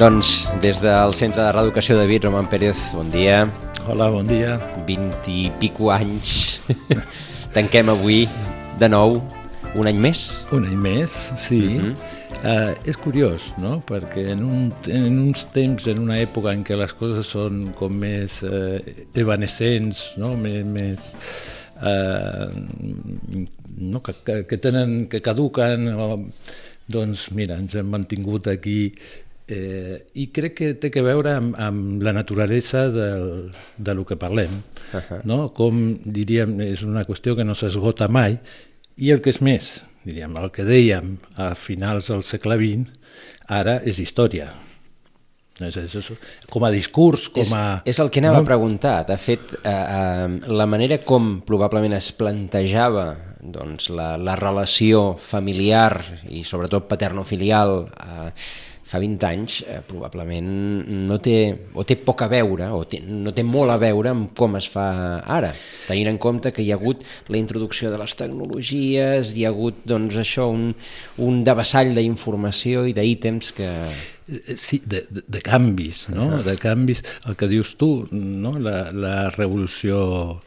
Doncs 0.00 0.48
des 0.62 0.78
del 0.80 1.12
Centre 1.12 1.42
de 1.44 1.50
Reeducació 1.52 1.98
de 1.98 2.06
Vic, 2.08 2.22
Roman 2.24 2.46
Pérez, 2.48 2.86
bon 2.96 3.10
dia. 3.12 3.42
Hola, 3.84 4.06
bon 4.08 4.24
dia. 4.24 4.54
20 4.88 5.28
i 5.28 5.50
pico 5.60 5.90
anys. 5.92 6.56
Tanquem 7.54 7.92
avui 7.92 8.22
de 8.80 8.88
nou 8.88 9.18
un 9.76 9.90
any 9.92 10.00
més. 10.00 10.22
Un 10.56 10.64
any 10.70 10.80
més, 10.86 11.18
sí. 11.36 11.60
Uh 11.76 11.84
-huh. 11.84 11.92
uh, 12.40 12.72
és 12.88 12.96
curiós, 12.96 13.52
no? 13.60 13.82
Perquè 13.84 14.30
en, 14.32 14.48
un, 14.48 14.72
en 14.88 15.20
uns 15.26 15.44
temps, 15.52 15.86
en 15.86 15.98
una 15.98 16.16
època 16.16 16.56
en 16.56 16.64
què 16.64 16.80
les 16.80 16.96
coses 16.96 17.26
són 17.26 17.74
com 17.76 17.92
més 17.92 18.42
uh, 18.42 18.80
evanescents, 19.12 20.16
no? 20.16 20.34
Més, 20.34 20.64
més 20.64 21.14
uh, 21.76 22.48
no? 23.76 24.00
Que, 24.00 24.14
que, 24.24 24.46
que 24.46 24.56
tenen, 24.56 25.08
que 25.08 25.20
caduquen, 25.20 25.88
o, 25.92 26.24
doncs 26.88 27.30
mira, 27.32 27.60
ens 27.60 27.74
hem 27.74 27.86
mantingut 27.86 28.48
aquí 28.48 28.94
Eh, 29.50 30.06
I 30.14 30.28
crec 30.34 30.56
que 30.58 30.70
té 30.78 30.90
que 30.94 31.02
veure 31.02 31.34
amb, 31.34 31.56
amb 31.58 32.02
la 32.06 32.14
naturalesa 32.14 32.86
del, 32.94 33.50
de 33.76 33.94
lo 33.98 34.04
que 34.06 34.16
parlem, 34.16 34.62
uh 34.92 35.00
-huh. 35.00 35.20
no? 35.24 35.52
com 35.52 35.98
diríem, 36.04 36.60
és 36.60 36.82
una 36.82 37.04
qüestió 37.04 37.36
que 37.36 37.44
no 37.44 37.54
s'esgota 37.54 38.08
mai, 38.08 38.38
i 38.96 39.10
el 39.10 39.20
que 39.20 39.30
és 39.30 39.40
més, 39.40 39.82
diríem, 40.04 40.36
el 40.36 40.50
que 40.50 40.64
dèiem 40.64 41.18
a 41.36 41.54
finals 41.54 42.08
del 42.08 42.22
segle 42.22 42.56
XX, 42.56 42.90
ara 43.48 43.80
és 43.84 43.98
història. 43.98 44.52
És, 45.60 45.76
és, 45.76 45.94
és, 45.94 46.12
com 46.50 46.64
a 46.64 46.70
discurs, 46.70 47.28
com 47.28 47.52
a... 47.52 47.82
És, 47.84 47.96
és 47.96 47.98
el 48.00 48.08
que 48.08 48.20
anava 48.22 48.38
no? 48.38 48.42
a 48.42 48.48
preguntar. 48.48 49.04
De 49.06 49.18
fet, 49.20 49.40
eh, 49.62 49.68
eh, 49.68 50.28
la 50.48 50.66
manera 50.66 50.98
com 51.04 51.42
probablement 51.44 51.92
es 51.92 52.12
plantejava 52.16 53.16
doncs, 53.40 53.90
la, 53.90 54.14
la 54.20 54.36
relació 54.36 55.16
familiar 55.20 56.00
i 56.28 56.44
sobretot 56.44 56.88
paternofilial 56.88 57.74
eh, 57.88 58.32
fa 58.90 58.98
20 58.98 59.26
anys 59.28 59.60
eh, 59.62 59.78
probablement 59.86 60.48
no 61.06 61.18
té, 61.22 61.36
o 61.78 61.84
té 61.86 61.94
poc 62.02 62.24
a 62.24 62.28
veure, 62.30 62.70
o 62.74 62.82
té, 62.90 62.98
no 63.06 63.30
té 63.36 63.44
molt 63.46 63.70
a 63.70 63.78
veure 63.78 64.10
amb 64.10 64.32
com 64.36 64.56
es 64.58 64.66
fa 64.70 64.86
ara, 65.22 65.52
tenint 65.86 66.10
en 66.10 66.18
compte 66.22 66.50
que 66.54 66.64
hi 66.64 66.72
ha 66.72 66.78
hagut 66.78 67.04
la 67.30 67.38
introducció 67.38 67.92
de 67.92 68.00
les 68.00 68.16
tecnologies, 68.18 69.34
hi 69.36 69.46
ha 69.46 69.52
hagut 69.54 69.84
doncs, 69.88 70.18
això, 70.18 70.48
un, 70.50 70.72
un 71.22 71.44
devessall 71.46 71.94
d'informació 71.94 72.86
i 72.90 72.96
d'ítems 72.96 73.52
que... 73.58 73.70
Eh, 74.30 74.56
sí, 74.58 74.80
de, 74.82 75.04
de, 75.10 75.22
de 75.26 75.42
canvis, 75.44 76.08
no? 76.10 76.26
Uh 76.26 76.32
-huh. 76.38 76.42
de 76.50 76.56
canvis, 76.58 77.04
el 77.26 77.36
que 77.36 77.48
dius 77.48 77.76
tu, 77.76 78.08
no? 78.10 78.58
la, 78.58 78.90
la 78.92 79.30
revolució 79.30 80.40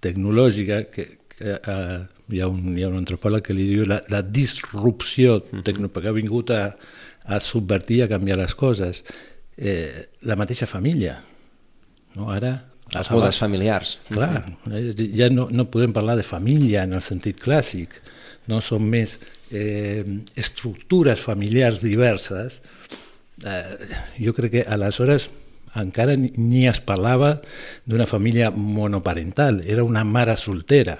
tecnològica 0.00 0.84
que, 0.94 1.18
que 1.34 1.58
eh, 1.58 1.98
hi, 2.30 2.40
ha 2.40 2.46
un, 2.46 2.78
hi 2.78 2.84
ha 2.84 2.88
un 2.88 2.98
antropòleg 3.02 3.42
que 3.42 3.54
li 3.54 3.66
diu 3.72 3.84
la, 3.86 4.02
la 4.08 4.22
disrupció 4.22 5.40
tecnològica 5.64 6.00
que 6.00 6.08
ha 6.08 6.20
vingut 6.22 6.50
a, 6.50 6.76
a 7.28 7.40
subvertir, 7.44 8.02
a 8.02 8.08
canviar 8.10 8.38
les 8.40 8.54
coses. 8.58 9.04
Eh, 9.56 10.08
la 10.26 10.36
mateixa 10.38 10.66
família. 10.66 11.18
No? 12.16 12.30
Ara, 12.32 12.54
els 12.96 13.10
modes 13.12 13.40
familiars. 13.40 13.98
Clar, 14.08 14.44
eh, 14.72 14.94
ja 15.16 15.28
no, 15.32 15.48
no 15.52 15.68
podem 15.70 15.92
parlar 15.92 16.16
de 16.18 16.24
família 16.26 16.86
en 16.88 16.96
el 16.96 17.04
sentit 17.04 17.40
clàssic, 17.42 17.98
no 18.48 18.62
són 18.64 18.86
més 18.88 19.18
eh, 19.52 20.06
estructures 20.40 21.20
familiars 21.20 21.84
diverses. 21.84 22.62
Eh, 23.44 23.92
jo 24.24 24.32
crec 24.34 24.56
que 24.56 24.64
aleshores 24.64 25.28
encara 25.78 26.16
ni 26.16 26.64
es 26.66 26.80
parlava 26.80 27.36
d'una 27.84 28.08
família 28.08 28.48
monoparental, 28.50 29.60
era 29.68 29.84
una 29.84 30.04
mare 30.04 30.36
soltera. 30.40 30.98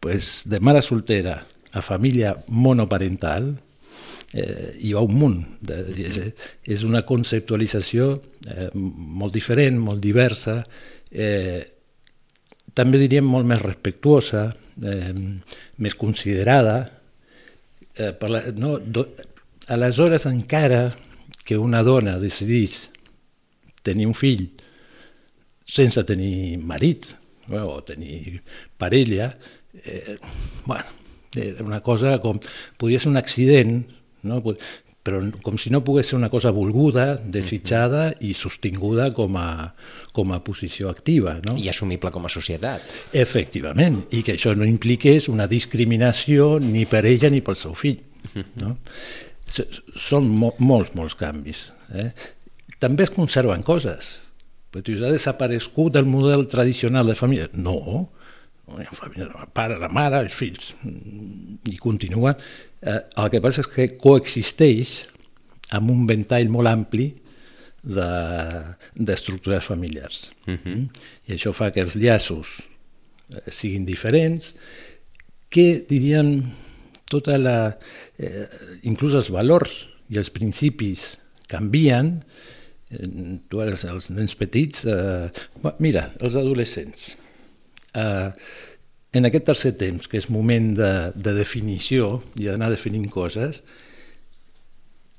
pues 0.00 0.42
de 0.44 0.60
mare 0.60 0.82
soltera 0.82 1.46
a 1.72 1.82
família 1.82 2.36
monoparental 2.46 3.58
eh, 4.32 4.74
hi 4.78 4.92
va 4.96 5.04
un 5.06 5.16
munt. 5.16 5.40
De, 5.60 5.80
és, 6.04 6.20
és 6.76 6.84
una 6.86 7.04
conceptualització 7.08 8.12
eh, 8.50 8.68
molt 8.74 9.34
diferent, 9.36 9.78
molt 9.80 10.02
diversa, 10.04 10.60
eh, 11.10 11.62
també 12.78 13.00
diríem 13.00 13.26
molt 13.26 13.48
més 13.48 13.62
respectuosa, 13.64 14.48
eh, 14.84 15.14
més 15.82 15.98
considerada. 15.98 16.78
Eh, 17.96 18.12
per 18.14 18.30
la, 18.30 18.44
no, 18.54 18.76
do, 18.78 19.08
aleshores 19.74 20.28
encara 20.30 20.86
que 21.44 21.56
una 21.58 21.82
dona 21.82 22.18
decidís 22.20 22.88
tenir 23.82 24.06
un 24.06 24.14
fill 24.14 24.44
sense 25.68 26.02
tenir 26.08 26.58
marit 26.64 27.12
o 27.48 27.82
tenir 27.84 28.42
parella, 28.76 29.30
eh, 29.84 30.18
bueno, 30.66 30.84
era 31.34 31.64
una 31.64 31.80
cosa 31.80 32.18
com... 32.20 32.40
Podia 32.76 33.00
ser 33.00 33.08
un 33.08 33.16
accident 33.16 33.86
no? 34.26 34.42
però 35.08 35.22
com 35.44 35.56
si 35.56 35.70
no 35.72 35.80
pogués 35.86 36.10
ser 36.10 36.18
una 36.18 36.28
cosa 36.28 36.50
volguda, 36.52 37.14
desitjada 37.16 38.10
i 38.20 38.34
sostinguda 38.36 39.08
com 39.16 39.38
a, 39.40 39.72
com 40.12 40.34
a 40.34 40.40
posició 40.44 40.90
activa. 40.92 41.38
No? 41.46 41.56
I 41.56 41.70
assumible 41.72 42.12
com 42.12 42.26
a 42.28 42.32
societat. 42.32 42.84
Efectivament, 43.16 44.02
i 44.12 44.20
que 44.26 44.36
això 44.36 44.52
no 44.58 44.68
impliqués 44.68 45.30
una 45.32 45.48
discriminació 45.48 46.56
ni 46.60 46.84
per 46.90 47.06
ella 47.08 47.32
ni 47.32 47.40
pel 47.44 47.56
seu 47.56 47.76
fill. 47.78 48.02
No? 48.60 48.74
Són 49.48 50.28
mo 50.28 50.52
molts, 50.60 50.92
molts 50.98 51.16
canvis. 51.16 51.70
Eh? 51.96 52.10
També 52.82 53.06
es 53.06 53.14
conserven 53.14 53.64
coses. 53.64 54.18
Però 54.68 54.84
tu 54.84 54.92
ha 55.00 55.14
desaparegut 55.14 55.96
el 55.96 56.04
model 56.04 56.44
tradicional 56.52 57.08
de 57.08 57.16
família. 57.16 57.48
No, 57.56 58.10
família, 58.92 59.30
el 59.32 59.48
pare, 59.56 59.78
la 59.80 59.88
mare, 59.88 60.20
els 60.20 60.34
fills, 60.36 60.74
i 60.84 61.78
continuen 61.80 62.36
el 62.82 63.30
que 63.32 63.40
passa 63.42 63.64
és 63.64 63.70
que 63.72 63.88
coexisteix 63.98 65.00
amb 65.74 65.90
un 65.92 66.06
ventall 66.08 66.48
molt 66.52 66.70
ampli 66.70 67.08
d'estructures 67.82 69.62
de, 69.62 69.66
familiars. 69.66 70.30
Uh 70.46 70.52
mhm. 70.52 70.58
-huh. 70.64 70.88
I 71.26 71.32
això 71.34 71.52
fa 71.52 71.70
que 71.70 71.80
els 71.80 71.94
llaços 71.94 72.60
eh, 73.30 73.50
siguin 73.50 73.84
diferents, 73.84 74.54
que 75.48 75.84
dirien 75.88 76.52
tota 77.08 77.38
la... 77.38 77.78
Eh, 78.18 78.46
inclús 78.82 79.14
els 79.14 79.30
valors 79.30 79.86
i 80.10 80.18
els 80.18 80.30
principis 80.30 81.18
canvien, 81.46 82.24
eh, 82.90 83.08
tu 83.48 83.60
eres 83.60 83.84
els 83.84 84.10
nens 84.10 84.34
petits, 84.34 84.84
eh, 84.84 85.30
mira, 85.78 86.12
els 86.20 86.34
adolescents. 86.34 87.16
Eh, 87.94 88.30
en 89.12 89.24
aquest 89.24 89.46
tercer 89.48 89.74
temps, 89.80 90.08
que 90.08 90.18
és 90.20 90.28
moment 90.32 90.72
de, 90.76 90.92
de 91.16 91.34
definició 91.36 92.18
i 92.36 92.48
d'anar 92.48 92.70
definint 92.74 93.06
coses, 93.12 93.62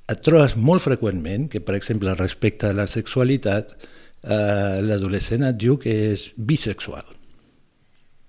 et 0.09 0.21
trobes 0.25 0.55
molt 0.57 0.83
freqüentment 0.83 1.47
que, 1.53 1.61
per 1.61 1.75
exemple, 1.77 2.13
respecte 2.17 2.69
a 2.69 2.75
la 2.77 2.87
sexualitat, 2.89 3.75
eh, 4.23 4.79
l'adolescent 4.85 5.45
et 5.45 5.57
diu 5.57 5.77
que 5.81 5.93
és 6.11 6.29
bisexual. 6.35 7.05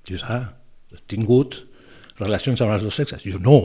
Dius, 0.09 0.25
ah, 0.29 0.53
has 0.93 1.05
tingut 1.09 1.63
relacions 2.21 2.61
amb 2.61 2.75
els 2.75 2.85
dos 2.85 2.97
sexes? 3.01 3.25
Dius, 3.25 3.41
no, 3.45 3.61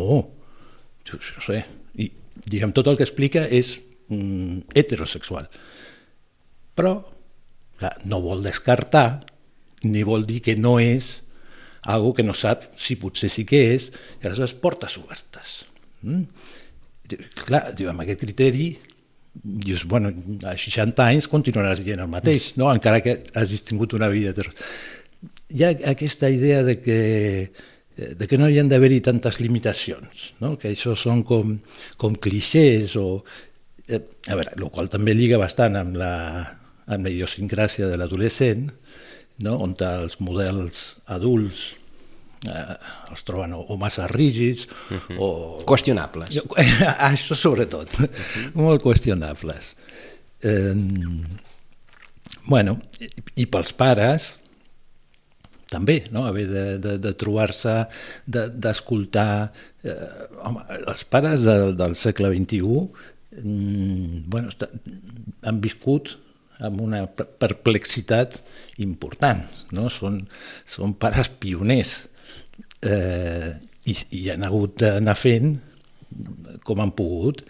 dius, 1.07 1.31
res. 1.47 1.67
I, 1.99 2.09
diguem, 2.47 2.75
tot 2.75 2.87
el 2.91 2.99
que 2.99 3.07
explica 3.07 3.45
és 3.47 3.77
mm, 4.11 4.71
heterosexual. 4.75 5.47
Però, 6.75 6.97
clar, 7.79 7.95
no 8.07 8.23
vol 8.23 8.43
descartar, 8.43 9.25
ni 9.83 10.03
vol 10.07 10.23
dir 10.27 10.41
que 10.43 10.55
no 10.59 10.77
és 10.81 11.24
algo 11.85 12.13
que 12.13 12.25
no 12.25 12.33
sap 12.33 12.65
si 12.79 12.97
potser 13.01 13.29
sí 13.29 13.45
que 13.47 13.61
és, 13.75 13.89
i 14.21 14.25
aleshores 14.25 14.55
portes 14.61 14.97
obertes. 15.01 15.55
Mm? 16.01 16.25
Clar, 17.45 17.69
diu, 17.77 17.91
amb 17.91 18.01
aquest 18.01 18.23
criteri, 18.23 18.71
dius, 19.43 19.85
bueno, 19.85 20.11
a 20.47 20.55
60 20.57 21.05
anys 21.05 21.29
continuaràs 21.29 21.83
dient 21.85 22.01
el 22.01 22.11
mateix, 22.11 22.53
no? 22.59 22.71
encara 22.73 23.03
que 23.05 23.19
hagis 23.35 23.65
tingut 23.67 23.93
una 23.97 24.09
vida... 24.09 24.33
Hi 25.53 25.63
ha 25.65 25.71
aquesta 25.91 26.29
idea 26.33 26.63
de 26.65 26.79
que, 26.81 26.99
de 27.95 28.27
que 28.27 28.37
no 28.37 28.47
hi 28.49 28.57
han 28.59 28.69
d'haver-hi 28.71 29.01
tantes 29.05 29.39
limitacions, 29.43 30.31
no? 30.41 30.55
que 30.57 30.71
això 30.73 30.95
són 30.97 31.23
com, 31.27 31.59
com 32.01 32.17
clixés 32.17 32.95
o... 32.97 33.21
Eh, 33.85 34.01
a 34.01 34.37
veure, 34.37 34.55
el 34.57 34.71
qual 34.73 34.89
també 34.89 35.13
lliga 35.13 35.37
bastant 35.37 35.77
amb 35.77 35.99
la, 36.01 36.15
amb 36.89 37.05
la 37.05 37.11
idiosincràsia 37.13 37.91
de 37.91 37.99
l'adolescent, 38.01 38.71
no? 39.43 39.57
on 39.57 39.75
els 39.79 40.19
models 40.19 40.95
adults 41.05 41.73
eh, 42.47 42.75
els 43.11 43.23
troben 43.27 43.53
o, 43.57 43.63
o 43.67 43.77
massa 43.77 44.07
rígids 44.07 44.67
uh 44.67 44.93
mhm. 44.93 45.01
-huh. 45.07 45.17
o... 45.19 45.63
Qüestionables. 45.65 46.29
Això 47.11 47.35
sobretot, 47.35 47.99
uh 47.99 48.05
-huh. 48.05 48.53
molt 48.53 48.83
qüestionables. 48.83 49.75
Eh, 50.41 50.75
Bueno, 52.45 52.77
i, 53.01 53.07
i 53.41 53.45
pels 53.49 53.71
pares 53.77 54.35
també, 55.71 56.03
no? 56.13 56.27
haver 56.29 56.45
de, 56.49 56.65
de, 56.81 56.97
de 57.01 57.13
trobar-se, 57.17 57.73
d'escoltar... 58.29 59.49
De, 59.81 59.95
eh, 59.95 60.27
home, 60.45 60.61
els 60.77 61.01
pares 61.09 61.45
de, 61.45 61.55
del 61.77 61.95
segle 61.97 62.29
XXI 62.35 62.61
mm, 63.41 64.21
bueno, 64.29 64.53
han 65.49 65.61
viscut 65.63 66.13
amb 66.63 66.81
una 66.81 67.03
perplexitat 67.09 68.39
important. 68.83 69.43
No? 69.75 69.89
Són, 69.93 70.21
són 70.69 70.95
pares 70.99 71.31
pioners 71.41 71.95
eh, 72.85 73.55
i, 73.85 73.95
i 74.15 74.27
han 74.33 74.45
hagut 74.47 74.79
d'anar 74.83 75.17
fent 75.19 75.57
com 76.65 76.81
han 76.81 76.93
pogut 76.95 77.43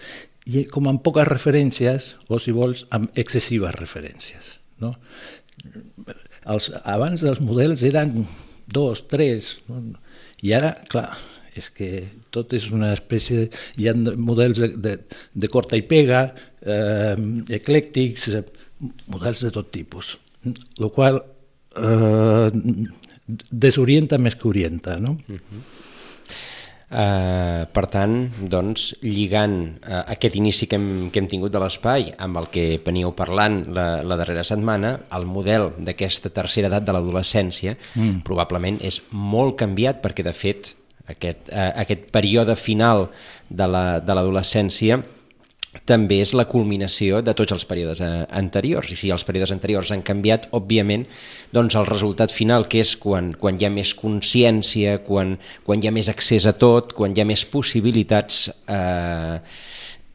i 0.45 0.65
com 0.69 0.89
amb 0.89 1.01
poques 1.05 1.27
referències 1.27 2.13
o 2.29 2.39
si 2.41 2.53
vols 2.55 2.85
amb 2.95 3.13
excessives 3.17 3.75
referències. 3.77 4.57
No? 4.81 4.95
Els, 6.45 6.69
abans 6.83 7.23
els 7.25 7.41
models 7.41 7.85
eren 7.87 8.25
dos, 8.65 9.05
tres, 9.09 9.55
no? 9.69 9.81
i 10.45 10.53
ara, 10.57 10.73
clar, 10.91 11.09
és 11.55 11.69
que 11.73 11.89
tot 12.35 12.53
és 12.57 12.67
una 12.73 12.91
espècie 12.93 13.45
de... 13.45 13.61
Hi 13.79 13.87
ha 13.89 13.95
models 13.95 14.59
de, 14.59 14.69
de, 14.75 14.95
de 15.33 15.49
corta 15.51 15.79
i 15.79 15.85
pega, 15.87 16.27
eh, 16.61 17.15
eclèctics, 17.57 18.27
eh, 18.35 18.43
models 19.07 19.43
de 19.45 19.51
tot 19.55 19.71
tipus, 19.71 20.17
el 20.45 20.91
qual 20.91 21.21
eh, 21.75 22.51
desorienta 23.49 24.19
més 24.21 24.35
que 24.35 24.47
orienta, 24.47 24.99
no? 24.99 25.17
Uh 25.27 25.39
-huh. 25.39 25.63
Uh, 26.85 27.65
per 27.73 27.87
tant, 27.89 28.29
doncs, 28.45 28.93
lligant 29.01 29.55
uh, 29.81 30.03
aquest 30.13 30.35
inici 30.37 30.67
que 30.69 30.77
hem, 30.77 31.09
que 31.09 31.19
hem 31.19 31.27
tingut 31.27 31.51
de 31.51 31.59
l'espai 31.59 32.13
amb 32.21 32.37
el 32.37 32.45
que 32.53 32.79
veníeu 32.85 33.09
parlant 33.11 33.65
la, 33.73 34.03
la 34.05 34.15
darrera 34.15 34.43
setmana, 34.45 34.91
el 35.17 35.25
model 35.25 35.71
d'aquesta 35.81 36.29
tercera 36.29 36.69
edat 36.69 36.85
de 36.85 36.93
l'adolescència 36.93 37.73
mm. 37.95 38.21
probablement 38.23 38.77
és 38.85 39.01
molt 39.09 39.57
canviat 39.57 39.99
perquè, 40.05 40.23
de 40.23 40.31
fet, 40.37 40.75
aquest, 41.09 41.49
uh, 41.49 41.73
aquest 41.73 42.05
període 42.13 42.55
final 42.55 43.09
de 43.49 43.65
l'adolescència 43.65 45.01
la, 45.01 45.01
de 45.01 45.14
també 45.85 46.21
és 46.23 46.31
la 46.37 46.47
culminació 46.49 47.21
de 47.25 47.33
tots 47.37 47.55
els 47.55 47.65
períodes 47.67 48.01
eh, 48.01 48.09
anteriors. 48.37 48.91
I 48.91 48.99
si 48.99 49.11
els 49.13 49.25
períodes 49.27 49.53
anteriors 49.55 49.91
han 49.91 50.03
canviat, 50.05 50.47
òbviament, 50.55 51.05
doncs 51.55 51.77
el 51.79 51.87
resultat 51.89 52.33
final, 52.33 52.69
que 52.71 52.81
és 52.85 52.95
quan, 53.01 53.33
quan 53.39 53.59
hi 53.59 53.67
ha 53.67 53.73
més 53.73 53.95
consciència, 53.99 54.99
quan, 55.05 55.35
quan 55.65 55.83
hi 55.83 55.89
ha 55.89 55.95
més 55.95 56.11
accés 56.11 56.47
a 56.47 56.55
tot, 56.57 56.95
quan 56.97 57.15
hi 57.15 57.23
ha 57.23 57.27
més 57.27 57.45
possibilitats, 57.51 58.45
eh, 58.67 59.39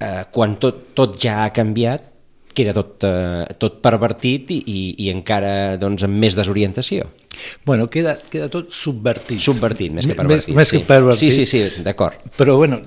eh, 0.00 0.22
quan 0.32 0.56
tot, 0.62 0.90
tot 0.96 1.20
ja 1.20 1.42
ha 1.44 1.50
canviat, 1.54 2.08
queda 2.54 2.74
tot, 2.74 3.04
eh, 3.06 3.46
tot 3.62 3.78
pervertit 3.84 4.50
i, 4.50 4.60
i, 4.66 4.78
i 5.06 5.10
encara 5.12 5.76
doncs, 5.80 6.04
amb 6.06 6.18
més 6.20 6.36
desorientació. 6.38 7.06
Bueno, 7.64 7.86
queda, 7.92 8.16
queda 8.30 8.50
tot 8.52 8.72
subvertit. 8.74 9.40
Subvertit, 9.42 9.94
més 9.94 10.08
que 10.08 10.16
pervertit. 10.18 10.50
Més, 10.50 10.58
més 10.58 10.72
sí. 10.72 10.80
que 10.80 10.88
pervertit. 10.88 11.36
Sí, 11.36 11.46
sí, 11.46 11.68
sí, 11.70 11.84
d'acord. 11.86 12.18
Però, 12.36 12.58
bueno, 12.60 12.80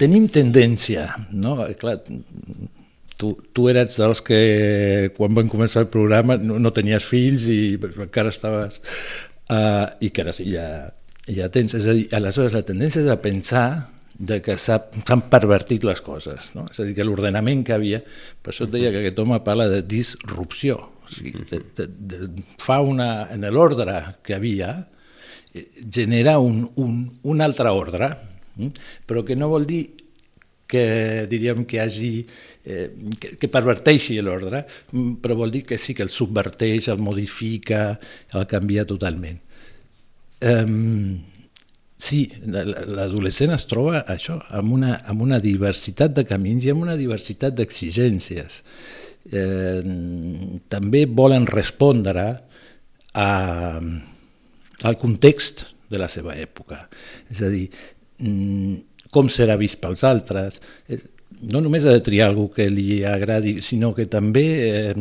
tenim 0.00 0.28
tendència, 0.32 1.06
no? 1.36 1.58
Clar, 1.80 1.98
tu, 3.20 3.34
tu 3.52 3.68
eres 3.68 3.98
dels 4.00 4.22
que 4.24 4.40
quan 5.16 5.36
vam 5.36 5.50
començar 5.52 5.84
el 5.84 5.90
programa 5.92 6.38
no, 6.40 6.58
no 6.62 6.72
tenies 6.76 7.06
fills 7.06 7.46
i 7.50 7.76
encara 7.76 8.32
estaves... 8.32 8.80
Uh, 9.50 9.90
I 9.98 10.12
que 10.14 10.22
ara 10.22 10.32
sí, 10.32 10.44
ja, 10.52 10.92
ja 11.26 11.48
tens. 11.50 11.74
És 11.74 11.88
a 11.90 11.94
dir, 11.96 12.04
aleshores 12.14 12.54
la 12.54 12.62
tendència 12.66 13.02
és 13.02 13.10
a 13.10 13.18
pensar 13.20 13.66
de 14.20 14.38
que 14.44 14.54
s'han 14.60 15.24
pervertit 15.32 15.84
les 15.88 16.02
coses. 16.04 16.52
No? 16.54 16.66
És 16.70 16.78
a 16.78 16.86
dir, 16.86 16.94
que 16.96 17.06
l'ordenament 17.06 17.64
que 17.66 17.74
havia... 17.74 17.98
Per 18.40 18.52
això 18.52 18.68
et 18.68 18.74
deia 18.76 18.92
que 18.92 19.02
aquest 19.02 19.20
home 19.22 19.40
parla 19.44 19.66
de 19.72 19.80
disrupció. 19.88 20.76
O 21.02 21.10
sigui, 21.10 21.42
de, 21.50 21.62
de, 21.76 21.88
de, 21.88 22.30
fa 22.62 22.78
una... 22.84 23.10
En 23.34 23.48
l'ordre 23.50 23.96
que 24.26 24.36
havia, 24.36 24.74
eh, 25.50 25.66
genera 25.82 26.38
un, 26.38 26.62
un, 26.78 27.00
un 27.26 27.42
altre 27.42 27.72
ordre? 27.74 28.12
Però 29.06 29.24
que 29.26 29.38
no 29.38 29.48
vol 29.50 29.66
dir 29.68 29.84
que 30.70 31.26
diríem 31.26 31.64
que 31.66 31.80
hagi 31.82 32.12
eh, 32.64 32.86
que, 33.18 33.34
que 33.40 33.48
perverteixi 33.50 34.20
l'ordre, 34.22 34.62
mm, 34.92 35.18
però 35.22 35.34
vol 35.40 35.50
dir 35.50 35.64
que 35.66 35.80
sí 35.82 35.96
que 35.98 36.06
el 36.06 36.12
subverteix, 36.14 36.86
el 36.92 37.02
modifica, 37.02 37.98
el 38.38 38.46
canvia 38.46 38.86
totalment. 38.86 39.40
Um, 40.46 41.18
sí, 42.00 42.22
l'adolescent 42.46 43.52
es 43.56 43.66
troba 43.68 44.04
això, 44.14 44.38
amb 44.56 44.78
una, 44.78 44.94
amb 45.10 45.26
una 45.26 45.40
diversitat 45.42 46.14
de 46.16 46.24
camins 46.28 46.64
i 46.64 46.72
amb 46.72 46.86
una 46.86 46.96
diversitat 46.96 47.58
d'exigències. 47.58 48.62
Eh, 49.36 49.82
també 50.72 51.02
volen 51.04 51.44
respondre 51.50 52.28
a, 53.12 53.30
al 54.86 54.96
context 55.02 55.66
de 55.90 55.98
la 56.00 56.08
seva 56.08 56.38
època. 56.38 56.86
És 57.28 57.42
a 57.44 57.50
dir, 57.52 57.66
Mm, 57.68 57.99
com 59.10 59.30
serà 59.32 59.56
vist 59.60 59.80
pels 59.82 60.04
altres. 60.04 60.60
Eh, 60.88 61.00
no 61.50 61.62
només 61.64 61.86
ha 61.86 61.94
de 61.94 62.02
triar 62.04 62.28
algú 62.28 62.50
que 62.52 62.68
li 62.70 63.00
agradi, 63.06 63.60
sinó 63.64 63.94
que 63.96 64.06
també 64.10 64.46
eh, 64.66 64.94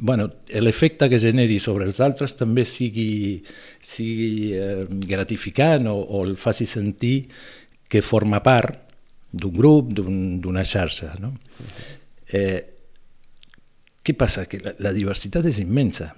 bueno, 0.00 0.28
l'efecte 0.60 1.08
que 1.08 1.20
generi 1.20 1.58
sobre 1.60 1.84
els 1.88 2.00
altres 2.00 2.34
també 2.36 2.64
sigui, 2.64 3.40
sigui 3.80 4.52
eh, 4.56 4.84
gratificant 4.88 5.88
o, 5.90 5.96
o 6.00 6.24
el 6.24 6.36
faci 6.40 6.66
sentir 6.66 7.28
que 7.90 8.02
forma 8.02 8.40
part 8.42 8.88
d'un 9.30 9.52
grup, 9.54 9.92
d'una 9.94 10.64
un, 10.64 10.66
xarxa. 10.66 11.12
No? 11.20 11.34
Eh, 12.32 12.60
què 14.02 14.16
passa? 14.16 14.46
Que 14.48 14.60
la, 14.64 14.74
la 14.88 14.94
diversitat 14.96 15.46
és 15.50 15.60
immensa. 15.62 16.10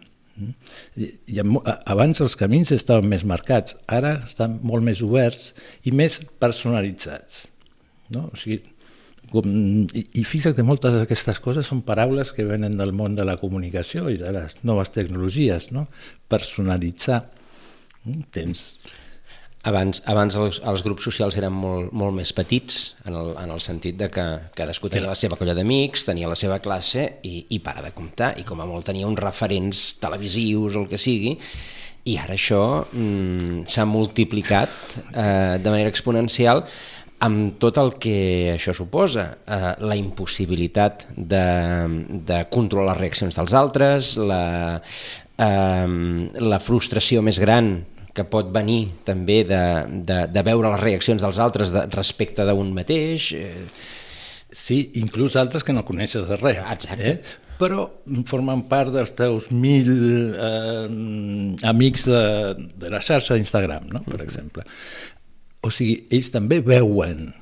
I 0.97 1.41
abans 1.43 2.23
els 2.25 2.37
camins 2.41 2.73
estaven 2.75 3.09
més 3.11 3.25
marcats, 3.29 3.77
ara 3.87 4.15
estan 4.27 4.59
molt 4.65 4.85
més 4.87 5.03
oberts 5.05 5.53
i 5.85 5.93
més 5.95 6.21
personalitzats. 6.43 7.45
No? 8.13 8.29
O 8.33 8.41
sigui, 8.41 8.63
com, 9.33 9.47
i, 9.93 10.07
I 10.21 10.25
fixa't 10.29 10.57
que 10.57 10.65
moltes 10.67 10.97
d'aquestes 10.97 11.41
coses 11.45 11.69
són 11.69 11.85
paraules 11.87 12.33
que 12.37 12.47
venen 12.49 12.77
del 12.81 12.95
món 12.97 13.17
de 13.17 13.27
la 13.29 13.39
comunicació 13.41 14.09
i 14.13 14.19
de 14.21 14.33
les 14.35 14.59
noves 14.69 14.93
tecnologies. 14.95 15.71
No? 15.73 15.87
Personalitzar. 16.33 17.23
Tens 18.35 18.67
abans, 19.69 20.03
abans 20.11 20.37
els, 20.39 20.59
els 20.67 20.83
grups 20.83 21.07
socials 21.07 21.37
eren 21.39 21.55
molt, 21.55 21.93
molt 21.95 22.17
més 22.17 22.33
petits, 22.35 22.81
en 23.07 23.17
el, 23.19 23.33
en 23.39 23.53
el 23.55 23.61
sentit 23.63 23.99
de 23.99 24.09
que 24.13 24.25
cadascú 24.59 24.91
tenia 24.91 25.13
la 25.13 25.19
seva 25.19 25.39
colla 25.39 25.55
d'amics, 25.55 26.07
tenia 26.09 26.31
la 26.31 26.39
seva 26.39 26.59
classe 26.65 27.07
i, 27.23 27.47
i 27.55 27.61
para 27.63 27.85
de 27.85 27.93
comptar, 27.95 28.33
i 28.41 28.47
com 28.49 28.63
a 28.63 28.67
molt 28.69 28.89
tenia 28.91 29.07
uns 29.07 29.23
referents 29.23 29.85
televisius 30.03 30.77
o 30.77 30.83
el 30.85 30.91
que 30.91 31.01
sigui, 31.01 31.37
i 32.11 32.17
ara 32.19 32.35
això 32.35 32.63
mm, 32.91 33.69
s'ha 33.71 33.87
multiplicat 33.87 34.73
eh, 35.15 35.61
de 35.63 35.71
manera 35.71 35.93
exponencial 35.93 36.65
amb 37.23 37.55
tot 37.63 37.79
el 37.79 37.93
que 38.03 38.17
això 38.57 38.75
suposa, 38.75 39.29
eh, 39.47 39.75
la 39.87 39.95
impossibilitat 39.95 41.07
de, 41.15 41.47
de 42.27 42.41
controlar 42.51 42.97
les 42.97 43.05
reaccions 43.05 43.39
dels 43.39 43.55
altres, 43.55 44.17
la, 44.19 44.43
eh, 45.39 45.87
la 46.43 46.59
frustració 46.59 47.23
més 47.23 47.39
gran 47.39 47.77
que 48.13 48.25
pot 48.29 48.51
venir 48.53 48.83
també 49.07 49.43
de, 49.49 49.63
de, 50.09 50.19
de 50.33 50.43
veure 50.45 50.75
les 50.75 50.83
reaccions 50.83 51.23
dels 51.23 51.39
altres 51.41 51.73
de, 51.75 51.87
respecte 51.97 52.47
d'un 52.49 52.73
mateix. 52.77 53.33
Eh... 53.39 53.67
Sí, 54.53 54.91
inclús 55.01 55.39
altres 55.41 55.65
que 55.65 55.73
no 55.73 55.87
coneixes 55.89 56.27
de 56.29 56.37
res. 56.37 56.61
Exacte. 56.75 57.15
Eh? 57.15 57.39
però 57.63 57.85
formen 58.27 58.65
part 58.67 58.91
dels 58.91 59.13
teus 59.15 59.45
mil 59.55 59.87
eh, 60.35 60.87
amics 61.69 62.09
de, 62.09 62.23
de 62.81 62.91
la 62.91 62.99
xarxa 63.05 63.37
d'Instagram, 63.37 63.87
no? 63.93 64.01
per 64.03 64.17
mm 64.17 64.19
-hmm. 64.19 64.25
exemple. 64.25 64.65
O 65.63 65.71
sigui, 65.71 66.07
ells 66.11 66.33
també 66.35 66.59
veuen, 66.61 67.33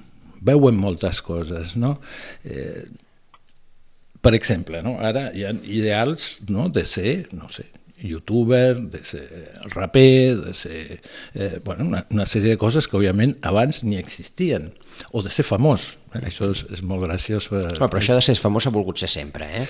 veuen 0.45 0.77
moltes 0.77 1.23
coses, 1.23 1.77
no? 1.77 2.01
Eh, 2.45 2.85
per 4.21 4.35
exemple, 4.35 4.83
no? 4.83 4.99
ara 5.01 5.31
hi 5.33 5.45
ha 5.45 5.55
ideals 5.65 6.41
no? 6.49 6.69
de 6.69 6.85
ser, 6.85 7.29
no 7.33 7.49
sé, 7.49 7.65
youtuber, 8.03 8.81
de 8.91 9.03
ser 9.05 9.53
raper, 9.75 10.37
de 10.37 10.55
ser... 10.55 11.01
Eh, 11.35 11.61
bueno, 11.65 11.85
una, 11.85 12.05
una 12.11 12.27
sèrie 12.27 12.55
de 12.55 12.61
coses 12.61 12.89
que, 12.89 12.99
òbviament, 12.99 13.37
abans 13.47 13.83
ni 13.85 13.99
existien. 14.01 14.71
O 15.13 15.23
de 15.25 15.33
ser 15.33 15.45
famós. 15.47 15.93
Eh? 16.15 16.25
Això 16.31 16.51
és, 16.55 16.65
és 16.73 16.85
molt 16.87 17.05
graciós. 17.05 17.49
Per... 17.53 17.65
No, 17.79 17.89
però 17.89 18.03
això 18.03 18.17
de 18.19 18.25
ser 18.25 18.37
famós 18.41 18.69
ha 18.69 18.75
volgut 18.75 19.01
ser 19.01 19.11
sempre, 19.13 19.51
eh? 19.63 19.67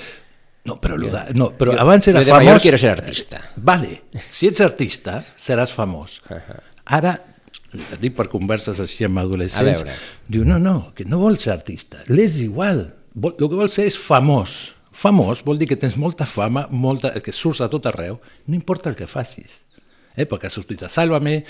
No, 0.69 0.77
però, 0.77 0.99
jo, 1.01 1.09
de, 1.09 1.35
no, 1.39 1.51
però 1.57 1.73
jo, 1.73 1.81
abans 1.81 2.07
era 2.11 2.21
jo 2.21 2.29
de 2.29 2.37
famós... 2.37 2.53
Jo 2.59 2.65
quiero 2.67 2.81
ser 2.81 2.93
artista. 2.93 3.43
Vale, 3.57 4.03
si 4.29 4.51
ets 4.51 4.61
artista, 4.65 5.21
seràs 5.41 5.73
famós. 5.73 6.21
Ara, 6.99 7.17
et 7.71 7.97
dic 8.03 8.17
per 8.19 8.29
converses 8.33 8.81
així 8.83 9.07
amb 9.07 9.23
adolescents, 9.23 9.87
diu, 10.29 10.45
no, 10.47 10.59
no, 10.61 10.91
que 10.97 11.07
no 11.09 11.23
vol 11.23 11.39
ser 11.41 11.55
artista, 11.55 12.03
l'és 12.11 12.41
igual, 12.43 12.89
el 13.17 13.35
que 13.41 13.55
vol 13.55 13.71
ser 13.71 13.87
és 13.91 13.97
famós 13.99 14.73
Famós 14.91 15.45
vol 15.47 15.59
dir 15.61 15.69
que 15.71 15.79
tens 15.79 15.97
molta 15.97 16.27
fama, 16.27 16.67
molta, 16.71 17.13
que 17.23 17.33
surts 17.33 17.63
a 17.63 17.69
tot 17.71 17.87
arreu, 17.87 18.19
no 18.47 18.57
importa 18.59 18.91
el 18.91 18.99
que 18.99 19.07
facis. 19.07 19.61
Eh? 20.17 20.27
Perquè 20.27 20.49
has 20.49 20.57
sortit 20.59 20.83
a 20.83 20.91
Sálvame, 20.91 21.41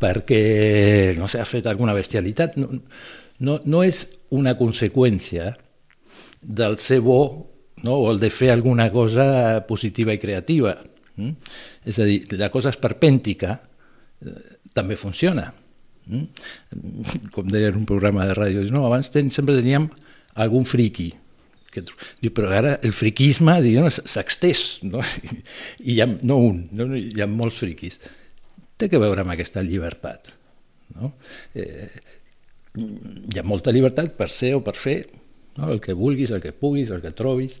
perquè 0.00 1.14
no 1.18 1.28
sé, 1.30 1.42
fet 1.48 1.66
alguna 1.66 1.96
bestialitat. 1.96 2.56
No, 2.60 2.70
no, 3.40 3.58
no 3.66 3.82
és 3.82 4.04
una 4.34 4.54
conseqüència 4.58 5.52
del 6.40 6.78
ser 6.78 7.00
bo 7.02 7.20
no? 7.82 7.96
o 7.96 8.12
el 8.12 8.20
de 8.22 8.30
fer 8.30 8.52
alguna 8.52 8.90
cosa 8.92 9.64
positiva 9.68 10.14
i 10.14 10.22
creativa. 10.22 10.76
Mm? 11.16 11.34
És 11.90 11.98
a 11.98 12.06
dir, 12.08 12.22
la 12.38 12.50
cosa 12.54 12.72
esperpèntica 12.74 13.58
eh, 13.58 14.38
també 14.74 14.98
funciona. 15.00 15.50
Mm? 16.06 17.28
Com 17.34 17.50
deia 17.50 17.72
en 17.72 17.82
un 17.82 17.88
programa 17.88 18.28
de 18.28 18.38
ràdio, 18.38 18.64
no, 18.70 18.86
abans 18.86 19.10
ten, 19.14 19.32
sempre 19.34 19.56
teníem 19.58 19.88
algun 20.40 20.66
friqui, 20.66 21.12
que, 21.74 21.84
diu, 22.22 22.32
però 22.34 22.52
ara 22.54 22.76
el 22.86 22.94
friquisme 22.96 23.58
s'ha 23.90 24.22
extès, 24.22 24.64
no? 24.86 25.02
I 25.90 25.96
hi 25.96 26.00
ha, 26.02 26.08
no 26.22 26.38
un, 26.50 26.64
no? 26.72 26.88
hi 26.94 27.22
ha 27.22 27.28
molts 27.30 27.60
friquis. 27.62 28.00
Té 28.78 28.88
que 28.90 29.00
veure 29.02 29.22
amb 29.22 29.34
aquesta 29.34 29.62
llibertat. 29.62 30.32
No? 30.94 31.14
Eh, 31.54 31.90
hi 32.74 33.40
ha 33.40 33.46
molta 33.46 33.72
llibertat 33.74 34.14
per 34.18 34.28
ser 34.32 34.54
o 34.58 34.62
per 34.64 34.74
fer 34.78 34.98
no? 35.56 35.70
el 35.70 35.80
que 35.82 35.94
vulguis, 35.94 36.32
el 36.34 36.42
que 36.42 36.52
puguis, 36.52 36.90
el 36.90 37.02
que 37.02 37.14
trobis, 37.14 37.60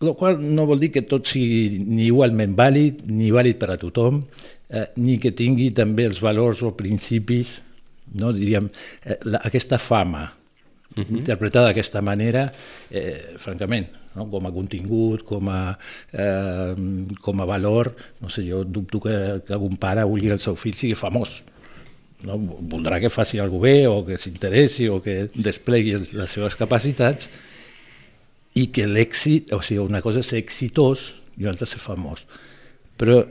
el 0.00 0.14
qual 0.14 0.38
no 0.38 0.66
vol 0.66 0.78
dir 0.78 0.92
que 0.94 1.02
tot 1.10 1.26
sigui 1.26 1.80
ni 1.82 2.06
igualment 2.06 2.54
vàlid, 2.58 3.02
ni 3.10 3.32
vàlid 3.34 3.58
per 3.58 3.72
a 3.74 3.78
tothom, 3.80 4.22
eh, 4.70 4.86
ni 5.02 5.18
que 5.18 5.34
tingui 5.34 5.72
també 5.74 6.06
els 6.06 6.20
valors 6.22 6.62
o 6.62 6.74
principis, 6.78 7.56
no? 8.14 8.32
diríem, 8.32 8.70
eh, 9.02 9.18
la, 9.26 9.42
aquesta 9.48 9.80
fama, 9.82 10.28
uh 10.96 11.02
-huh. 11.02 11.18
interpretada 11.18 11.66
d'aquesta 11.66 12.00
manera, 12.00 12.52
eh, 12.90 13.34
francament, 13.36 13.88
no? 14.14 14.28
com 14.30 14.46
a 14.46 14.52
contingut, 14.52 15.22
com 15.24 15.48
a, 15.48 15.78
eh, 16.12 16.74
com 17.20 17.40
a 17.40 17.44
valor, 17.44 17.94
no 18.20 18.28
sé, 18.28 18.42
jo 18.48 18.64
dubto 18.64 19.00
que, 19.00 19.42
que 19.46 19.52
algun 19.52 19.76
pare 19.76 20.04
vulgui 20.04 20.28
que 20.28 20.38
el 20.38 20.42
seu 20.42 20.56
fill 20.56 20.74
sigui 20.74 20.94
famós, 20.94 21.42
no? 22.22 22.38
voldrà 22.38 23.00
que 23.00 23.10
faci 23.10 23.38
alguna 23.38 23.62
bé 23.62 23.86
o 23.86 24.04
que 24.06 24.18
s'interessi 24.18 24.88
o 24.88 25.00
que 25.02 25.28
desplegui 25.34 25.94
les 25.98 26.30
seves 26.30 26.56
capacitats 26.56 27.30
i 28.54 28.68
que 28.74 28.86
l'èxit, 28.86 29.52
o 29.54 29.62
sigui, 29.62 29.80
una 29.84 30.02
cosa 30.02 30.20
és 30.20 30.26
ser 30.32 30.40
exitós 30.42 31.14
i 31.36 31.44
una 31.44 31.54
altra 31.54 31.66
ser 31.66 31.78
famós. 31.78 32.24
Però 32.98 33.22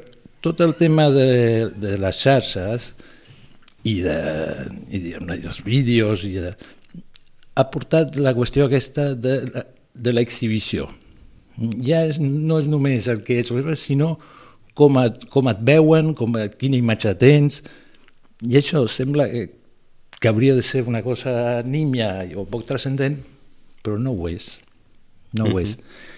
tot 0.41 0.61
el 0.63 0.75
tema 0.79 1.09
de, 1.11 1.67
de 1.75 1.97
les 1.99 2.21
xarxes 2.21 2.93
i, 3.83 3.99
de, 4.03 4.17
i 4.87 5.01
de, 5.03 5.19
dels 5.41 5.59
vídeos 5.65 6.23
i 6.27 6.37
de, 6.37 6.53
ha 7.57 7.65
portat 7.73 8.17
la 8.21 8.35
qüestió 8.37 8.67
aquesta 8.67 9.11
de, 9.17 9.35
de 9.93 10.13
l'exhibició. 10.13 10.87
Ja 11.57 12.03
és, 12.05 12.19
no 12.21 12.59
és 12.61 12.67
només 12.69 13.07
el 13.09 13.23
que 13.25 13.39
és, 13.41 13.49
sinó 13.81 14.17
com 14.77 14.99
et, 15.01 15.23
com 15.33 15.49
et 15.49 15.61
veuen, 15.65 16.13
com, 16.17 16.37
quina 16.59 16.77
imatge 16.77 17.15
tens, 17.17 17.63
i 18.45 18.59
això 18.59 18.83
sembla 18.91 19.25
que, 19.31 19.47
que 20.19 20.29
hauria 20.29 20.53
de 20.57 20.65
ser 20.65 20.83
una 20.85 21.01
cosa 21.05 21.63
nímia 21.65 22.11
o 22.37 22.45
poc 22.45 22.67
transcendent, 22.69 23.17
però 23.81 23.97
no 24.01 24.13
ho 24.13 24.29
és. 24.29 24.59
No 25.33 25.49
ho 25.49 25.59
és. 25.59 25.73
Mm 25.75 25.81
-hmm. 25.81 26.13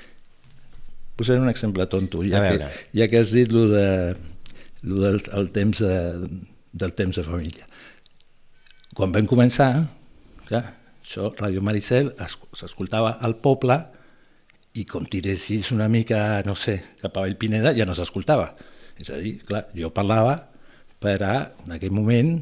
Posaré 1.15 1.39
un 1.39 1.50
exemple 1.50 1.86
tonto, 1.88 2.24
ja, 2.24 2.39
que, 2.50 2.67
ja 2.96 3.08
que 3.08 3.19
has 3.19 3.31
dit 3.31 3.51
lo, 3.51 3.67
de, 3.67 4.15
lo 4.84 5.01
del 5.03 5.22
el 5.34 5.51
temps 5.51 5.79
de, 5.79 6.27
del 6.72 6.93
temps 6.93 7.15
de 7.15 7.24
família. 7.24 7.67
Quan 8.93 9.12
vam 9.12 9.27
començar, 9.27 9.88
clar, 10.48 10.78
això, 11.09 11.31
Ràdio 11.33 11.63
Maricel, 11.65 12.11
s'escoltava 12.53 13.17
al 13.25 13.39
poble 13.41 13.79
i 14.77 14.85
com 14.85 15.07
tiressis 15.09 15.71
una 15.73 15.87
mica, 15.89 16.43
no 16.45 16.53
sé, 16.55 16.77
cap 17.01 17.17
a 17.17 17.23
Vallpineda, 17.25 17.73
ja 17.73 17.87
no 17.89 17.95
s'escoltava. 17.97 18.51
És 18.99 19.09
a 19.09 19.17
dir, 19.17 19.39
clar, 19.47 19.65
jo 19.73 19.89
parlava 19.95 20.35
per 21.01 21.17
a, 21.25 21.35
en 21.65 21.73
aquell 21.73 21.95
moment, 21.95 22.35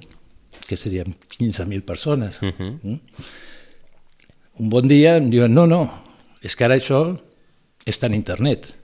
que 0.68 0.76
serien 0.76 1.14
15.000 1.38 1.86
persones. 1.88 2.42
Uh 2.42 2.52
-huh. 2.52 2.80
mm? 2.84 3.00
Un 4.60 4.70
bon 4.70 4.88
dia 4.88 5.18
em 5.18 5.30
diuen, 5.30 5.54
no, 5.54 5.66
no, 5.66 5.90
és 6.42 6.56
que 6.56 6.66
ara 6.66 6.76
això 6.76 7.18
està 7.86 8.08
en 8.08 8.16
internet. 8.16 8.76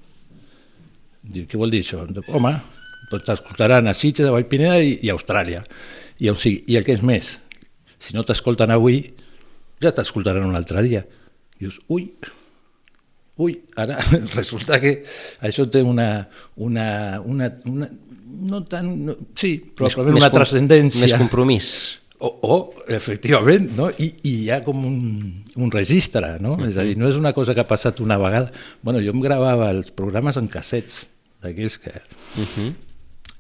Diu, 1.23 1.45
què 1.45 1.57
vol 1.57 1.71
dir 1.71 1.81
això? 1.81 2.05
Home, 2.27 2.61
doncs 3.11 3.25
t'escoltaran 3.25 3.87
a 3.87 3.93
Sitges, 3.93 4.27
a 4.27 4.31
Vallpineda 4.31 4.79
i, 4.79 4.99
i 5.01 5.09
a 5.09 5.13
Austràlia. 5.13 5.63
I, 6.19 6.29
o 6.29 6.35
sigui, 6.35 6.63
I 6.67 6.77
el 6.77 6.83
que 6.83 6.93
és 6.93 7.01
més, 7.01 7.39
si 7.99 8.13
no 8.13 8.23
t'escolten 8.23 8.71
avui, 8.71 9.13
ja 9.83 9.93
t'escoltaran 9.95 10.47
un 10.47 10.55
altre 10.55 10.83
dia. 10.85 11.03
Dius, 11.59 11.79
ui, 11.93 12.07
ui, 13.43 13.57
ara 13.79 13.99
resulta 14.39 14.79
que 14.83 15.01
això 15.41 15.67
té 15.71 15.83
una, 15.85 16.27
una, 16.55 16.87
una, 17.23 17.51
una 17.69 17.89
no 18.33 18.63
tant, 18.67 18.87
no, 19.07 19.15
sí, 19.37 19.57
probablement 19.77 20.17
més, 20.17 20.23
una 20.23 20.31
transcendència. 20.33 21.03
Més 21.05 21.15
compromís. 21.19 21.69
O, 22.23 22.29
o 22.47 22.57
efectivament, 22.95 23.67
no? 23.77 23.89
I, 23.99 24.09
i 24.23 24.33
hi 24.45 24.51
ha 24.53 24.61
com 24.65 24.85
un, 24.87 24.97
un 25.59 25.73
registre, 25.73 26.37
no? 26.39 26.55
Uh 26.55 26.61
-huh. 26.61 26.69
És 26.69 26.77
a 26.77 26.85
dir, 26.87 26.97
no 26.97 27.09
és 27.09 27.17
una 27.19 27.33
cosa 27.33 27.53
que 27.53 27.61
ha 27.61 27.67
passat 27.67 27.99
una 27.99 28.17
vegada. 28.17 28.51
Bueno, 28.81 28.99
jo 28.99 29.11
em 29.11 29.21
gravava 29.21 29.69
els 29.71 29.91
programes 29.91 30.37
en 30.37 30.47
cassets, 30.47 31.07
d'aquells 31.41 31.77
que... 31.77 31.91
Uh 32.37 32.47
-huh. 32.47 32.73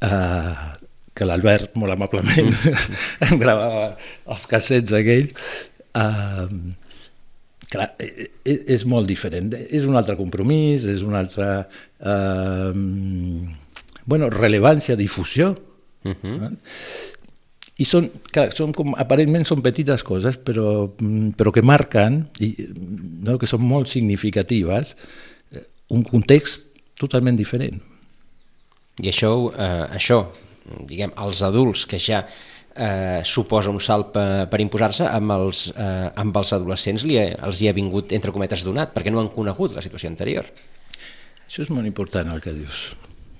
uh, 0.03 0.83
que 1.13 1.25
l'Albert, 1.25 1.75
molt 1.75 1.93
amablement, 1.93 2.49
uh 2.49 2.53
-huh. 2.73 3.31
em 3.31 3.39
gravava 3.39 3.97
els 4.25 4.47
cassets 4.47 4.91
aquells. 4.91 5.33
Uh, 5.93 6.47
clar, 7.69 7.89
és, 8.01 8.13
e, 8.13 8.29
e, 8.49 8.57
és 8.75 8.85
molt 8.89 9.09
diferent. 9.09 9.53
És 9.69 9.87
un 9.87 9.97
altre 9.99 10.17
compromís, 10.19 10.87
és 10.89 11.03
un 11.05 11.17
altre... 11.19 11.49
Uh, 11.99 12.73
bueno, 14.05 14.29
rellevància, 14.33 14.97
difusió. 14.99 15.53
Uh 16.03 16.13
-huh. 16.13 16.51
eh? 16.51 17.11
I 17.81 17.85
són, 17.89 18.09
clar, 18.29 18.51
són 18.53 18.73
com, 18.75 18.93
aparentment 19.01 19.45
són 19.47 19.63
petites 19.65 20.03
coses, 20.05 20.37
però, 20.37 20.93
mm, 20.93 21.33
però 21.39 21.51
que 21.51 21.63
marquen, 21.65 22.27
i, 22.39 22.53
no, 23.25 23.39
que 23.41 23.49
són 23.49 23.63
molt 23.65 23.89
significatives, 23.89 24.95
eh, 25.51 25.65
un 25.89 26.03
context 26.03 26.65
totalment 27.01 27.35
diferent. 27.35 27.81
I 29.01 29.09
això, 29.09 29.51
eh, 29.57 29.97
això 29.97 30.27
diguem, 30.87 31.11
els 31.17 31.41
adults 31.41 31.87
que 31.89 31.99
ja 31.99 32.27
eh, 32.75 33.21
suposa 33.23 33.71
un 33.71 33.79
salt 33.81 34.11
per, 34.15 34.27
per 34.51 34.59
imposar-se, 34.63 35.07
amb, 35.07 35.35
els, 35.37 35.65
eh, 35.75 36.09
amb 36.23 36.37
els 36.39 36.53
adolescents 36.57 37.05
li, 37.07 37.19
els 37.19 37.61
hi 37.61 37.69
ha 37.69 37.75
vingut, 37.77 38.13
entre 38.15 38.33
cometes, 38.35 38.65
donat, 38.65 38.93
perquè 38.95 39.13
no 39.13 39.21
han 39.21 39.31
conegut 39.33 39.75
la 39.75 39.83
situació 39.85 40.11
anterior. 40.11 40.49
Això 41.47 41.63
és 41.65 41.71
molt 41.73 41.89
important 41.89 42.31
el 42.33 42.41
que 42.43 42.55
dius. 42.55 42.91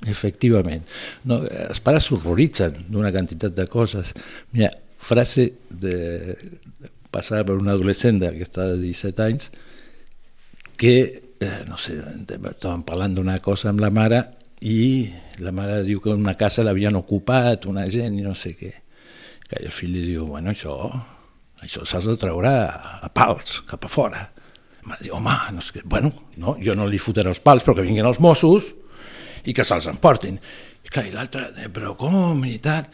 Efectivament. 0.09 0.83
No, 1.29 1.39
els 1.47 1.79
pares 1.83 2.09
s'horroritzen 2.09 2.83
d'una 2.91 3.13
quantitat 3.15 3.55
de 3.55 3.67
coses. 3.71 4.11
Mira, 4.51 4.73
frase 5.03 5.49
de, 5.69 6.35
passada 7.13 7.45
per 7.47 7.57
un 7.59 7.71
adolescent 7.71 8.19
que 8.23 8.45
està 8.45 8.67
de 8.73 8.79
17 8.81 9.23
anys 9.25 9.49
que, 10.77 10.95
eh, 11.39 11.63
no 11.69 11.77
sé, 11.77 11.99
estaven 12.25 12.83
parlant 12.87 13.15
d'una 13.15 13.37
cosa 13.43 13.69
amb 13.71 13.83
la 13.83 13.91
mare 13.93 14.23
i 14.63 15.09
la 15.43 15.53
mare 15.55 15.81
diu 15.85 16.01
que 16.01 16.15
una 16.15 16.35
casa 16.39 16.63
l'havien 16.65 16.95
ocupat, 16.95 17.67
una 17.69 17.85
gent 17.91 18.17
i 18.17 18.23
no 18.25 18.33
sé 18.35 18.55
què. 18.57 18.71
Que 19.53 19.67
el 19.67 19.73
fill 19.73 19.91
li 19.93 20.03
diu, 20.07 20.25
bueno, 20.25 20.49
això, 20.49 20.73
això 21.61 21.83
s'has 21.85 22.07
de 22.09 22.15
treure 22.17 22.49
a, 22.49 23.01
a 23.05 23.09
pals, 23.13 23.59
cap 23.69 23.85
a 23.85 23.91
fora. 23.91 24.23
Mare 24.89 25.05
diu, 25.05 25.13
home, 25.19 25.33
no 25.53 25.61
sé. 25.61 25.83
Bueno, 25.85 26.09
no, 26.41 26.55
jo 26.63 26.73
no 26.75 26.87
li 26.89 26.97
fotré 26.97 27.27
els 27.29 27.41
pals, 27.43 27.61
però 27.61 27.77
que 27.77 27.85
vinguin 27.85 28.09
els 28.09 28.21
Mossos 28.23 28.71
i 29.45 29.53
que 29.53 29.65
se'ls 29.67 29.91
emportin. 29.91 30.39
I, 30.81 30.89
i 31.05 31.13
l'altre, 31.13 31.51
eh, 31.61 31.69
però 31.69 31.93
com 31.99 32.41
i 32.49 32.57
tal? 32.63 32.89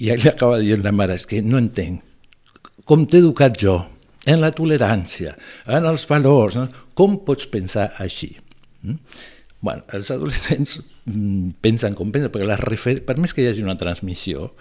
I 0.00 0.08
ell 0.14 0.24
acaba 0.30 0.62
dient 0.62 0.86
la 0.86 0.94
mare, 0.96 1.18
és 1.20 1.28
que 1.28 1.42
no 1.44 1.60
entenc. 1.60 2.00
Com 2.88 3.04
t'he 3.04 3.20
educat 3.20 3.60
jo, 3.60 3.76
en 4.24 4.40
la 4.40 4.54
tolerància, 4.56 5.36
en 5.68 5.90
els 5.90 6.08
valors, 6.08 6.56
no? 6.56 6.66
com 6.96 7.20
pots 7.26 7.44
pensar 7.52 7.90
així? 8.00 8.32
Mm? 8.88 8.96
Bueno, 9.60 9.84
els 9.92 10.08
adolescents 10.10 10.78
mm, 11.04 11.60
pensen 11.60 11.96
com 11.98 12.12
pensen, 12.12 12.32
perquè 12.32 12.48
la 12.48 12.56
refer... 12.60 13.00
per 13.04 13.18
més 13.20 13.34
que 13.36 13.44
hi 13.44 13.50
hagi 13.50 13.64
una 13.64 13.76
transmissió, 13.80 14.54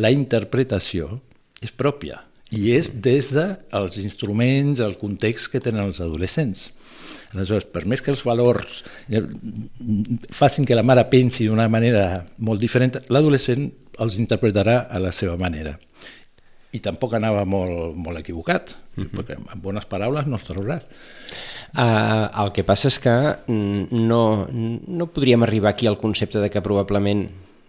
la 0.00 0.12
interpretació 0.12 1.20
és 1.64 1.72
pròpia 1.72 2.22
i 2.54 2.70
és 2.76 2.92
des 3.02 3.32
dels 3.34 3.98
instruments, 3.98 4.80
el 4.80 4.96
context 5.00 5.50
que 5.52 5.60
tenen 5.60 5.88
els 5.88 6.00
adolescents. 6.00 6.70
Aleshores, 7.34 7.66
per 7.72 7.82
més 7.90 8.00
que 8.00 8.12
els 8.12 8.22
valors 8.24 8.82
eh, 9.10 9.22
facin 10.32 10.64
que 10.68 10.76
la 10.78 10.84
mare 10.86 11.04
pensi 11.10 11.48
d'una 11.48 11.66
manera 11.68 12.22
molt 12.38 12.62
diferent, 12.62 13.00
l'adolescent 13.10 13.66
els 14.00 14.18
interpretarà 14.22 14.84
a 14.88 15.02
la 15.02 15.12
seva 15.12 15.36
manera. 15.40 15.74
I 16.72 16.80
tampoc 16.84 17.16
anava 17.16 17.44
molt, 17.48 17.96
molt 17.96 18.20
equivocat, 18.22 18.72
uh 18.72 19.00
mhm. 19.00 19.06
-huh. 19.06 19.16
perquè 19.16 19.36
amb 19.36 19.62
bones 19.62 19.84
paraules 19.84 20.26
no 20.26 20.36
els 20.36 20.48
trobaràs. 20.48 20.86
Uh, 21.74 22.28
el 22.42 22.52
que 22.56 22.64
passa 22.64 22.88
és 22.88 22.98
que 23.02 23.12
mm, 23.12 24.04
no, 24.06 24.46
no 24.48 25.08
podríem 25.12 25.42
arribar 25.44 25.74
aquí 25.74 25.88
al 25.90 25.98
concepte 26.00 26.40
de 26.40 26.48
que 26.52 26.62
probablement, 26.64 27.26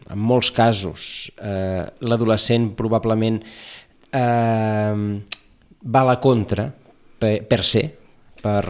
en 0.08 0.20
molts 0.20 0.52
casos, 0.56 1.32
uh, 1.42 1.88
l'adolescent 2.00 2.70
probablement 2.78 3.42
uh, 3.42 5.08
va 5.82 6.06
a 6.06 6.10
la 6.14 6.20
contra 6.24 6.70
per, 7.20 7.34
per 7.50 7.64
ser, 7.68 7.90
per, 8.40 8.64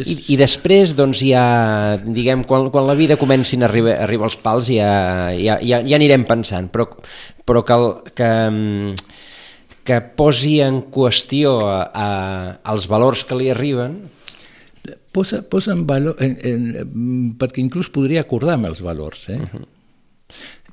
i, 0.00 0.16
I 0.34 0.36
després, 0.40 0.94
doncs, 0.96 1.22
ja, 1.26 1.98
diguem, 2.00 2.44
quan, 2.48 2.68
quan 2.72 2.86
la 2.88 2.96
vida 2.98 3.18
comencin 3.20 3.64
a 3.64 3.68
arribar, 3.68 3.96
arribar 4.04 4.28
als 4.28 4.36
pals 4.40 4.70
ja, 4.72 4.90
ja, 5.36 5.58
ja, 5.60 5.80
ja 5.84 5.98
anirem 5.98 6.24
pensant, 6.28 6.70
però, 6.72 6.86
però 7.46 7.62
que, 7.66 7.78
que, 8.16 8.30
que 9.86 10.00
posi 10.16 10.58
en 10.64 10.82
qüestió 10.92 11.58
a, 11.68 11.76
a, 11.90 12.08
els 12.72 12.88
valors 12.90 13.26
que 13.28 13.38
li 13.40 13.52
arriben... 13.52 14.00
posa, 15.12 15.42
posa 15.48 15.72
en 15.72 15.86
valor, 15.86 16.16
en, 16.22 16.36
en, 16.46 17.34
perquè 17.38 17.62
inclús 17.62 17.90
podria 17.92 18.24
acordar 18.24 18.56
amb 18.58 18.70
els 18.70 18.82
valors, 18.84 19.28
eh? 19.28 19.40
Uh 19.40 19.48
-huh. 19.52 19.66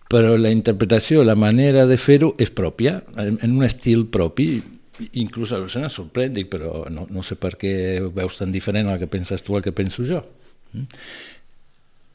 però 0.07 0.37
la 0.37 0.51
interpretació, 0.51 1.23
la 1.23 1.35
manera 1.35 1.85
de 1.85 1.97
fer-ho 1.97 2.35
és 2.37 2.49
pròpia, 2.49 3.03
en, 3.17 3.39
en 3.41 3.57
un 3.57 3.63
estil 3.63 4.05
propi, 4.07 4.63
inclús 5.13 5.51
a 5.51 5.59
vegades 5.59 5.93
sorprèn, 5.93 6.33
dic, 6.33 6.49
però 6.49 6.89
no, 6.89 7.05
no 7.09 7.23
sé 7.23 7.35
per 7.35 7.57
què 7.57 8.01
ho 8.01 8.11
veus 8.15 8.37
tan 8.37 8.51
diferent 8.51 8.89
el 8.89 8.99
que 8.99 9.09
penses 9.11 9.43
tu 9.43 9.55
al 9.55 9.63
que 9.65 9.71
penso 9.71 10.05
jo. 10.07 10.23
Mm? 10.73 10.85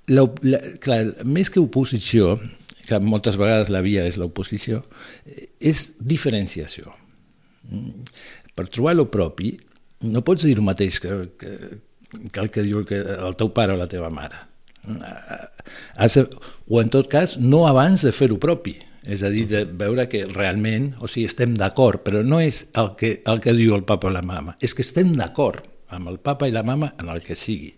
La, 0.09 0.27
la, 0.43 0.59
clar, 0.83 1.25
més 1.25 1.51
que 1.51 1.61
oposició, 1.61 2.41
que 2.89 2.99
moltes 2.99 3.39
vegades 3.39 3.71
la 3.71 3.83
via 3.85 4.07
és 4.07 4.19
l'oposició, 4.19 4.83
és 5.61 5.93
diferenciació. 5.99 6.93
Mm? 7.71 8.09
Per 8.55 8.67
trobar 8.69 8.97
lo 8.97 9.11
propi, 9.11 9.55
no 10.03 10.25
pots 10.27 10.43
dir 10.43 10.57
el 10.59 10.67
mateix 10.67 10.99
que, 11.01 11.29
que 11.39 11.53
el 12.13 12.51
que 12.51 12.65
diu 12.65 12.85
que 12.89 13.01
el 13.01 13.37
teu 13.39 13.53
pare 13.55 13.75
o 13.75 13.81
la 13.81 13.89
teva 13.91 14.11
mare. 14.13 14.49
Has 15.97 16.17
de, 16.19 16.27
o 16.69 16.81
en 16.83 16.91
tot 16.91 17.09
cas, 17.11 17.37
no 17.39 17.67
abans 17.69 18.03
de 18.03 18.13
fer-ho 18.15 18.39
propi, 18.43 18.77
és 19.03 19.23
a 19.27 19.31
dir, 19.35 19.47
de 19.51 19.65
veure 19.67 20.07
que 20.11 20.25
realment, 20.31 20.93
o 21.03 21.11
sigui, 21.11 21.27
estem 21.31 21.55
d'acord, 21.59 22.03
però 22.07 22.23
no 22.27 22.41
és 22.43 22.65
el 22.79 22.93
que, 22.99 23.17
el 23.27 23.43
que 23.43 23.55
diu 23.59 23.75
el 23.75 23.87
papa 23.87 24.11
o 24.11 24.15
la 24.15 24.23
mama, 24.23 24.57
és 24.63 24.75
que 24.75 24.85
estem 24.87 25.15
d'acord 25.19 25.67
amb 25.93 26.11
el 26.11 26.19
papa 26.23 26.49
i 26.49 26.55
la 26.55 26.65
mama 26.67 26.93
en 27.01 27.11
el 27.13 27.23
que 27.25 27.37
sigui, 27.39 27.73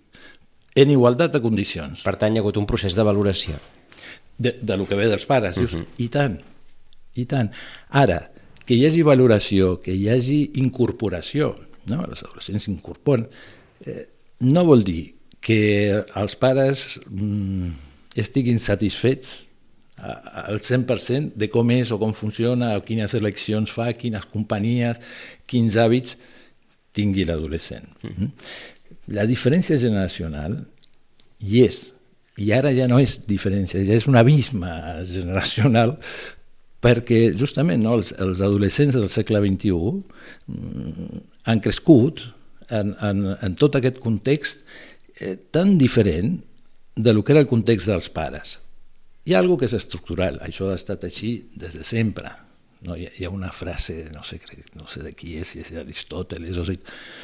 en 0.75 0.91
igualtat 0.91 1.33
de 1.35 1.43
condicions. 1.45 2.03
Per 2.05 2.17
tant, 2.21 2.35
hi 2.35 2.41
ha 2.41 2.45
hagut 2.45 2.61
un 2.61 2.69
procés 2.69 2.97
de 2.97 3.07
valoració. 3.07 3.57
De, 4.37 4.57
de 4.61 4.77
lo 4.77 4.89
que 4.89 4.97
ve 4.99 5.07
dels 5.07 5.27
pares, 5.31 5.57
uh 5.57 5.69
-huh. 5.69 5.85
i 5.99 6.09
tant, 6.09 6.41
i 7.15 7.25
tant. 7.25 7.53
Ara, 7.91 8.31
que 8.67 8.75
hi 8.75 8.87
hagi 8.87 9.03
valoració, 9.03 9.81
que 9.81 9.95
hi 9.95 10.09
hagi 10.09 10.51
incorporació, 10.55 11.55
no? 11.87 12.05
els 12.05 12.23
adolescents 12.23 12.65
s'incorporen, 12.65 13.29
eh, 13.87 14.09
no 14.41 14.65
vol 14.67 14.85
dir 14.87 15.15
que 15.45 16.03
els 16.17 16.37
pares 16.41 16.99
mm, 17.07 17.71
estiguin 18.17 18.61
satisfets 18.63 19.43
al 20.05 20.59
100% 20.61 21.39
de 21.39 21.49
com 21.53 21.71
és 21.71 21.91
o 21.95 21.99
com 22.01 22.13
funciona, 22.17 22.75
o 22.77 22.85
quines 22.85 23.15
eleccions 23.15 23.71
fa, 23.73 23.93
quines 23.97 24.27
companyies, 24.33 25.01
quins 25.47 25.79
hàbits 25.81 26.17
tingui 26.95 27.27
l'adolescent. 27.29 27.87
Mm. 28.03 28.31
La 29.15 29.27
diferència 29.29 29.79
generacional 29.81 30.59
hi 31.45 31.65
és, 31.65 31.81
i 32.41 32.51
ara 32.57 32.73
ja 32.75 32.89
no 32.91 32.99
és 33.03 33.21
diferència, 33.29 33.85
ja 33.87 33.97
és 33.97 34.09
un 34.11 34.19
abisme 34.19 34.73
generacional 35.07 35.97
perquè 36.85 37.31
justament 37.39 37.81
no, 37.81 37.95
els, 37.99 38.13
els 38.21 38.43
adolescents 38.45 38.99
del 38.99 39.09
segle 39.09 39.41
XXI 39.45 39.93
mm, 40.53 41.23
han 41.49 41.63
crescut 41.65 42.27
en, 42.71 42.95
en, 43.01 43.25
en 43.41 43.57
tot 43.61 43.77
aquest 43.79 44.01
context 44.03 44.65
eh, 45.21 45.37
tan 45.51 45.79
diferent 45.79 46.43
de 46.97 47.13
lo 47.13 47.25
que 47.25 47.33
era 47.33 47.43
el 47.43 47.51
context 47.51 47.91
dels 47.91 48.09
pares. 48.11 48.59
Hi 49.25 49.35
ha 49.35 49.41
alguna 49.41 49.63
que 49.63 49.71
és 49.71 49.77
estructural, 49.77 50.41
això 50.45 50.69
ha 50.71 50.79
estat 50.79 51.07
així 51.09 51.37
des 51.57 51.77
de 51.79 51.85
sempre. 51.87 52.31
No, 52.85 52.99
hi, 53.01 53.07
ha, 53.09 53.13
hi 53.17 53.25
ha 53.25 53.31
una 53.33 53.49
frase, 53.49 54.11
no 54.13 54.21
sé, 54.29 54.37
no 54.77 54.85
sé 54.93 55.01
de 55.01 55.15
qui 55.17 55.39
és, 55.41 55.49
si 55.55 55.63
és 55.63 55.71
d'Aristòteles, 55.73 56.59
o 56.61 56.65
sigui, 56.69 56.83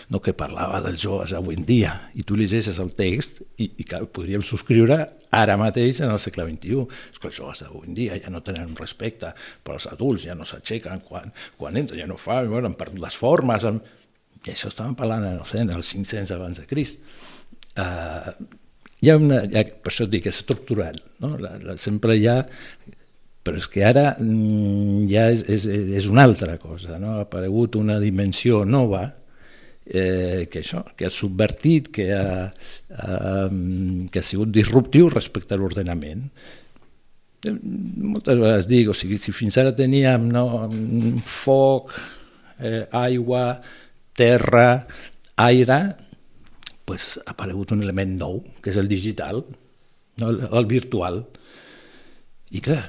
no, 0.09 0.23
que 0.25 0.33
parlava 0.33 0.81
dels 0.81 1.03
joves 1.03 1.35
avui 1.37 1.59
en 1.59 1.67
dia, 1.69 1.93
i 2.17 2.25
tu 2.25 2.39
llegeixes 2.41 2.81
el 2.81 2.95
text 2.97 3.43
i, 3.61 3.69
i 3.69 3.85
que 3.85 4.01
podríem 4.09 4.41
subscriure 4.41 4.97
ara 5.37 5.59
mateix 5.61 6.01
en 6.01 6.15
el 6.15 6.19
segle 6.23 6.49
XXI. 6.49 6.87
És 7.13 7.21
que 7.21 7.29
els 7.29 7.37
joves 7.37 7.61
d'avui 7.61 7.91
en 7.91 7.99
dia 7.99 8.17
ja 8.25 8.33
no 8.33 8.41
tenen 8.47 8.73
respecte 8.81 9.35
per 9.63 9.77
als 9.77 9.91
adults, 9.93 10.25
ja 10.25 10.39
no 10.39 10.49
s'aixequen 10.49 11.05
quan, 11.05 11.35
quan 11.61 11.77
entren, 11.77 12.01
ja 12.01 12.09
no 12.09 12.17
fan, 12.17 12.49
bueno, 12.49 12.73
han 12.73 12.81
perdut 12.81 13.05
les 13.05 13.21
formes, 13.21 13.69
han... 13.69 13.83
i 14.47 14.55
això 14.55 14.71
estàvem 14.71 14.97
parlant, 14.99 15.27
no 15.37 15.45
sé, 15.49 15.61
en 15.65 15.75
els 15.75 15.93
500 15.93 16.33
abans 16.37 16.61
de 16.61 16.67
Crist. 16.71 17.03
Uh, 17.79 18.33
hi 19.01 19.11
ha 19.11 19.19
una, 19.21 19.45
hi 19.45 19.61
ha, 19.61 19.67
per 19.85 19.93
això 19.93 20.07
dic, 20.09 20.27
és 20.29 20.41
estructural, 20.43 20.97
no? 21.23 21.37
la, 21.41 21.55
la, 21.65 21.77
sempre 21.81 22.17
hi 22.17 22.27
ha 22.31 22.41
però 23.41 23.57
és 23.57 23.69
que 23.73 23.85
ara 23.87 24.11
mm, 24.21 25.07
ja 25.09 25.31
és, 25.33 25.47
és, 25.49 25.65
és 26.01 26.09
una 26.11 26.27
altra 26.29 26.59
cosa, 26.61 26.99
no? 27.01 27.17
ha 27.17 27.25
aparegut 27.25 27.79
una 27.81 27.97
dimensió 28.03 28.65
nova 28.69 29.07
eh, 29.87 30.47
que 30.53 30.61
això, 30.61 30.83
que 30.97 31.09
ha 31.09 31.13
subvertit, 31.13 31.89
que 31.95 32.11
ha, 32.15 32.47
eh, 32.51 33.49
que 34.13 34.21
ha 34.21 34.27
sigut 34.27 34.53
disruptiu 34.55 35.09
respecte 35.11 35.57
a 35.57 35.61
l'ordenament. 35.61 36.29
Eh, 37.47 37.57
moltes 37.57 38.39
vegades 38.39 38.69
dic, 38.71 38.93
o 38.93 38.97
sigui, 38.97 39.19
si 39.19 39.33
fins 39.35 39.57
ara 39.61 39.73
teníem 39.77 40.29
no, 40.31 40.47
foc, 41.27 41.97
eh, 42.61 42.85
aigua, 42.93 43.45
terra, 44.21 44.69
aire, 45.41 45.81
pues, 46.85 47.17
ha 47.25 47.33
aparegut 47.33 47.73
un 47.73 47.85
element 47.87 48.17
nou, 48.21 48.41
que 48.61 48.73
és 48.73 48.79
el 48.81 48.89
digital, 48.91 49.45
no? 50.21 50.31
el, 50.31 50.43
el 50.47 50.69
virtual, 50.71 51.23
i 52.51 52.63
clar, 52.65 52.81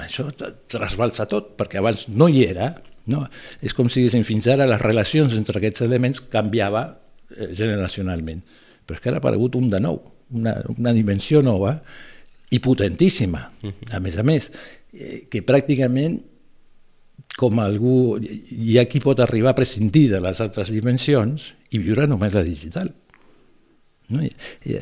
això 0.00 0.30
trasbalsa 0.32 1.26
tot, 1.28 1.52
perquè 1.58 1.80
abans 1.80 2.06
no 2.08 2.30
hi 2.30 2.46
era. 2.46 2.72
No? 3.10 3.24
És 3.64 3.74
com 3.76 3.88
si 3.90 4.00
diguéssim, 4.00 4.24
fins 4.24 4.46
ara 4.48 4.68
les 4.68 4.80
relacions 4.80 5.34
entre 5.36 5.58
aquests 5.58 5.84
elements 5.84 6.22
canviava 6.32 6.84
eh, 7.34 7.50
generacionalment. 7.56 8.40
Però 8.86 8.96
és 8.96 9.02
que 9.02 9.10
ara 9.10 9.20
ha 9.20 9.24
aparegut 9.24 9.58
un 9.58 9.68
de 9.72 9.80
nou, 9.82 9.98
una, 10.36 10.54
una 10.76 10.94
dimensió 10.96 11.42
nova 11.44 11.74
i 12.50 12.60
potentíssima, 12.62 13.42
a 13.92 14.00
més 14.02 14.16
a 14.18 14.24
més, 14.26 14.48
eh, 14.94 15.26
que 15.30 15.44
pràcticament 15.46 16.16
com 17.40 17.60
algú, 17.62 18.18
hi 18.20 18.76
ha 18.76 18.86
qui 18.88 19.00
pot 19.00 19.20
arribar 19.24 19.54
a 19.54 19.58
prescindir 19.58 20.08
de 20.12 20.20
les 20.20 20.40
altres 20.44 20.72
dimensions 20.74 21.50
i 21.72 21.80
viure 21.80 22.06
només 22.10 22.36
la 22.36 22.44
digital. 22.44 22.90
No? 24.10 24.24
I, 24.26 24.32
i, 24.68 24.76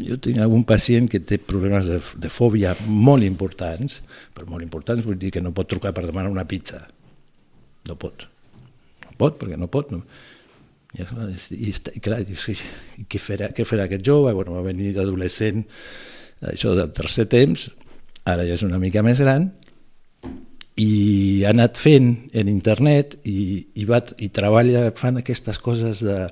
jo 0.00 0.16
tinc 0.22 0.40
algun 0.40 0.64
pacient 0.64 1.08
que 1.10 1.20
té 1.26 1.36
problemes 1.42 1.88
de, 1.90 1.98
de 2.22 2.30
fòbia 2.32 2.72
molt 2.86 3.26
importants, 3.26 4.00
però 4.34 4.48
molt 4.48 4.64
importants 4.64 5.04
vull 5.04 5.18
dir 5.20 5.32
que 5.34 5.44
no 5.44 5.52
pot 5.56 5.68
trucar 5.68 5.92
per 5.96 6.06
demanar 6.06 6.32
una 6.32 6.46
pizza. 6.48 6.86
No 7.88 7.96
pot. 8.00 8.24
No 9.04 9.16
pot, 9.20 9.36
perquè 9.40 9.58
no 9.60 9.68
pot. 9.72 9.92
No. 9.92 10.04
I, 10.96 11.04
i, 11.04 11.70
i 11.70 12.02
clar, 12.02 12.22
i, 12.24 12.56
i 13.02 13.06
què, 13.10 13.20
farà, 13.22 13.50
què 13.54 13.66
farà 13.68 13.86
aquest 13.86 14.06
jove? 14.06 14.32
Bueno, 14.36 14.56
va 14.56 14.64
venir 14.66 14.94
adolescent, 14.98 15.66
això 16.50 16.74
del 16.78 16.94
tercer 16.96 17.28
temps, 17.30 17.68
ara 18.24 18.46
ja 18.48 18.56
és 18.56 18.64
una 18.66 18.80
mica 18.82 19.04
més 19.06 19.20
gran, 19.22 19.50
i 20.80 21.42
ha 21.44 21.50
anat 21.52 21.78
fent 21.80 22.12
en 22.36 22.48
internet 22.48 23.18
i, 23.28 23.66
i, 23.74 23.84
va, 23.88 24.00
i 24.22 24.30
treballa, 24.32 24.86
fan 24.96 25.20
aquestes 25.20 25.58
coses 25.60 26.02
de 26.06 26.22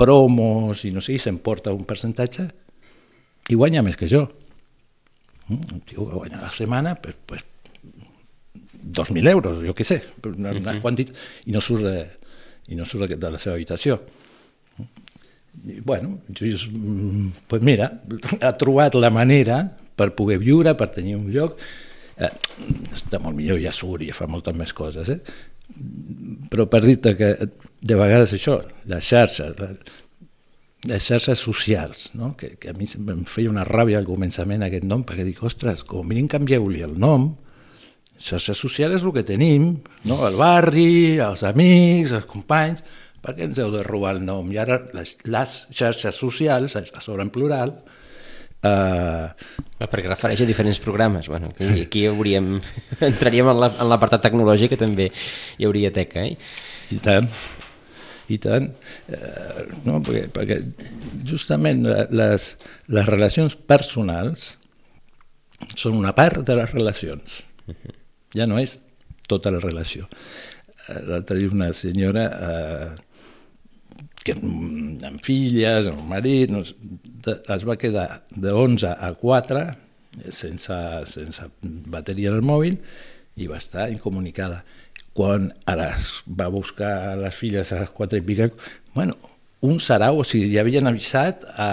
promos 0.00 0.84
i 0.84 0.92
no 0.92 1.02
sé, 1.04 1.14
i 1.16 1.22
s'emporta 1.22 1.72
un 1.72 1.86
percentatge 1.88 2.48
i 3.48 3.56
guanya 3.56 3.84
més 3.84 3.96
que 4.00 4.08
jo. 4.10 4.24
Un 5.50 5.60
mm, 5.60 5.80
tio 5.88 6.08
que 6.08 6.16
guanya 6.16 6.42
la 6.42 6.52
setmana, 6.52 6.94
pues, 6.96 7.16
pues, 7.26 7.44
2.000 8.84 9.28
euros, 9.30 9.60
jo 9.64 9.74
què 9.76 9.84
sé, 9.86 10.00
una, 10.28 10.52
una 10.56 10.76
quantitat, 10.82 11.16
i 11.48 11.54
no 11.54 11.62
surt 11.64 11.84
de, 11.86 11.96
i 12.72 12.76
no 12.76 12.86
surt 12.88 13.14
de 13.16 13.30
la 13.32 13.40
seva 13.40 13.56
habitació. 13.56 13.98
I, 15.64 15.78
bueno, 15.80 16.18
just, 16.36 16.72
pues 17.48 17.62
mira, 17.64 17.90
ha 18.40 18.52
trobat 18.60 18.96
la 18.98 19.12
manera 19.14 19.62
per 19.96 20.10
poder 20.18 20.40
viure, 20.42 20.74
per 20.76 20.90
tenir 20.92 21.16
un 21.16 21.30
lloc, 21.32 21.60
eh, 22.16 22.30
està 22.94 23.20
molt 23.22 23.36
millor, 23.38 23.60
ja 23.62 23.72
surt 23.74 24.06
ja 24.06 24.16
fa 24.16 24.28
moltes 24.30 24.56
més 24.56 24.72
coses, 24.76 25.10
eh? 25.10 25.20
però 26.52 26.66
per 26.70 26.82
dir-te 26.84 27.14
que 27.18 27.30
de 27.84 27.96
vegades 27.98 28.34
això, 28.36 28.58
les 28.90 29.06
xarxes, 29.06 29.56
de 30.84 30.98
xarxes 31.00 31.40
socials, 31.40 32.10
no? 32.14 32.34
que, 32.36 32.54
que 32.60 32.70
a 32.70 32.76
mi 32.76 32.86
em 32.86 33.24
feia 33.28 33.52
una 33.52 33.64
ràbia 33.64 33.98
al 34.00 34.08
començament 34.08 34.64
aquest 34.64 34.84
nom, 34.88 35.04
perquè 35.08 35.24
dic, 35.24 35.40
ostres, 35.42 35.84
com 35.88 36.04
a 36.04 36.08
mínim 36.08 36.28
canvieu-li 36.30 36.84
el 36.84 36.98
nom, 37.00 37.30
xarxes 38.20 38.60
socials 38.60 39.00
és 39.00 39.06
el 39.08 39.14
que 39.16 39.24
tenim, 39.26 39.70
no? 40.04 40.20
el 40.28 40.36
barri, 40.38 41.16
els 41.24 41.42
amics, 41.48 42.12
els 42.20 42.28
companys, 42.30 42.84
per 43.24 43.32
què 43.32 43.48
ens 43.48 43.58
heu 43.58 43.72
de 43.72 43.82
robar 43.86 44.18
el 44.18 44.24
nom? 44.26 44.50
I 44.52 44.60
ara 44.60 44.82
les, 44.92 45.16
les 45.24 45.56
xarxes 45.72 46.20
socials, 46.20 46.76
a 46.76 47.00
sobre 47.00 47.24
en 47.24 47.32
plural, 47.32 47.72
Uh... 48.64 49.28
Perquè 49.84 50.08
refereix 50.08 50.40
a 50.40 50.48
diferents 50.48 50.80
programes. 50.80 51.28
Bueno, 51.28 51.50
aquí, 51.52 51.82
aquí 51.88 52.06
hauríem, 52.08 52.54
entraríem 53.10 53.50
en 53.52 53.60
l'apartat 53.60 54.20
la, 54.20 54.24
tecnològic 54.30 54.74
que 54.74 54.80
també 54.80 55.10
hi 55.58 55.68
hauria 55.68 55.92
teca. 55.92 56.24
Eh? 56.24 56.38
I 56.94 57.02
tant 57.04 57.28
i 58.32 58.38
tant, 58.40 58.70
eh, 59.12 59.64
no? 59.84 59.98
perquè, 60.04 60.28
perquè 60.32 60.60
justament 61.28 61.84
les, 61.84 62.46
les 62.88 63.08
relacions 63.10 63.56
personals 63.68 64.54
són 65.76 65.98
una 65.98 66.14
part 66.16 66.40
de 66.46 66.56
les 66.56 66.72
relacions, 66.72 67.42
ja 68.34 68.48
no 68.48 68.60
és 68.60 68.78
tota 69.28 69.52
la 69.52 69.60
relació. 69.60 70.08
Eh, 70.88 71.00
l'altre 71.08 71.38
dia 71.40 71.52
una 71.52 71.72
senyora 71.76 72.24
eh, 72.48 72.88
que 74.24 74.34
amb 74.38 75.20
filles, 75.24 75.88
amb 75.90 76.06
marit, 76.08 76.52
no, 76.52 76.62
es 76.64 77.66
va 77.68 77.78
quedar 77.80 78.06
de 78.32 78.52
11 78.52 78.94
a 78.94 79.10
4 79.20 79.64
sense, 80.30 80.78
sense 81.10 81.48
bateria 81.62 82.30
en 82.30 82.38
el 82.38 82.46
mòbil 82.46 82.78
i 83.36 83.48
va 83.50 83.58
estar 83.58 83.90
incomunicada. 83.92 84.62
Quan 85.14 85.52
a 85.70 85.76
les, 85.78 86.10
va 86.26 86.48
buscar 86.50 87.14
les 87.20 87.36
filles 87.36 87.70
a 87.72 87.84
les 87.84 87.92
quatre 87.94 88.18
i 88.18 88.26
pica, 88.26 88.48
bueno, 88.94 89.14
un 89.64 89.80
sarau, 89.80 90.20
o 90.20 90.26
sigui, 90.28 90.50
ja 90.52 90.62
havien 90.64 90.86
avisat 90.90 91.44
a, 91.50 91.68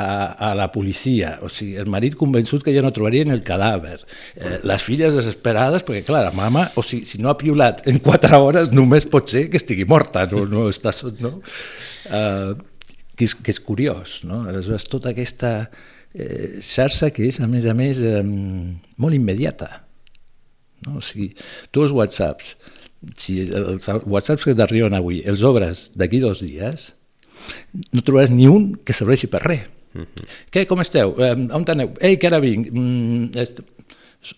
a 0.49 0.54
la 0.58 0.69
policia, 0.73 1.36
o 1.43 1.49
sigui, 1.51 1.75
el 1.82 1.91
marit 1.91 2.15
convençut 2.19 2.63
que 2.65 2.73
ja 2.75 2.84
no 2.86 2.93
trobarien 2.95 3.34
el 3.36 3.43
cadàver, 3.47 3.99
eh, 4.36 4.58
les 4.67 4.88
filles 4.88 5.15
desesperades, 5.17 5.86
perquè 5.88 6.06
clar, 6.08 6.23
la 6.30 6.36
mama, 6.38 6.65
o 6.80 6.86
sigui, 6.86 7.06
si 7.10 7.21
no 7.21 7.32
ha 7.32 7.38
piulat 7.39 7.86
en 7.91 8.01
quatre 8.04 8.39
hores, 8.39 8.73
només 8.75 9.08
pot 9.12 9.30
ser 9.32 9.47
que 9.51 9.60
estigui 9.62 9.88
morta, 9.89 10.25
no, 10.32 10.47
no 10.49 10.67
està... 10.71 10.95
No? 11.21 11.38
Uh, 12.12 12.56
que, 13.21 13.27
és, 13.27 13.36
que 13.38 13.54
és 13.54 13.60
curiós, 13.62 14.21
no? 14.25 14.41
Aleshores, 14.49 14.88
tota 14.89 15.12
aquesta 15.12 15.51
eh, 16.13 16.60
xarxa 16.65 17.12
que 17.13 17.27
és, 17.30 17.38
a 17.43 17.47
més 17.49 17.67
a 17.69 17.75
més, 17.77 18.01
eh, 18.01 18.23
molt 18.23 19.17
immediata. 19.17 19.69
No? 20.88 20.97
O 20.99 21.04
sigui, 21.06 21.32
tu 21.69 21.86
els 21.86 21.93
whatsapps, 21.93 22.56
si 23.21 23.39
els 23.45 23.88
whatsapps 24.06 24.47
que 24.47 24.58
t'arriben 24.58 24.97
avui 24.97 25.21
els 25.30 25.43
obres 25.45 25.89
d'aquí 25.97 26.21
dos 26.23 26.41
dies, 26.41 26.91
no 27.93 28.04
trobaràs 28.06 28.32
ni 28.34 28.47
un 28.47 28.71
que 28.86 28.93
serveixi 28.93 29.27
per 29.32 29.43
res. 29.45 29.67
Uh 29.93 30.01
-huh. 30.01 30.25
Què, 30.51 30.65
com 30.67 30.82
esteu? 30.82 31.15
Eh, 31.19 31.36
on 31.51 31.65
aneu? 31.67 31.93
Ei, 31.99 32.17
que 32.17 32.27
ara 32.27 32.39
vinc. 32.39 32.71
Mm, 32.71 33.38
est... 33.38 33.62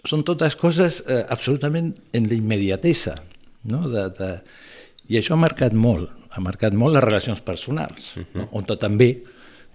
Són 0.06 0.24
totes 0.24 0.56
coses 0.56 1.04
eh, 1.08 1.26
absolutament 1.30 1.94
en 2.14 2.28
la 2.30 2.34
immediatesa. 2.34 3.16
No? 3.64 3.90
De, 3.90 4.10
de... 4.10 4.42
I 5.10 5.18
això 5.18 5.34
ha 5.34 5.42
marcat 5.42 5.74
molt, 5.74 6.10
ha 6.32 6.42
marcat 6.42 6.74
molt 6.74 6.94
les 6.94 7.04
relacions 7.04 7.42
personals, 7.42 8.16
uh 8.16 8.24
-huh. 8.24 8.36
no? 8.36 8.48
on 8.52 8.64
també 8.66 9.24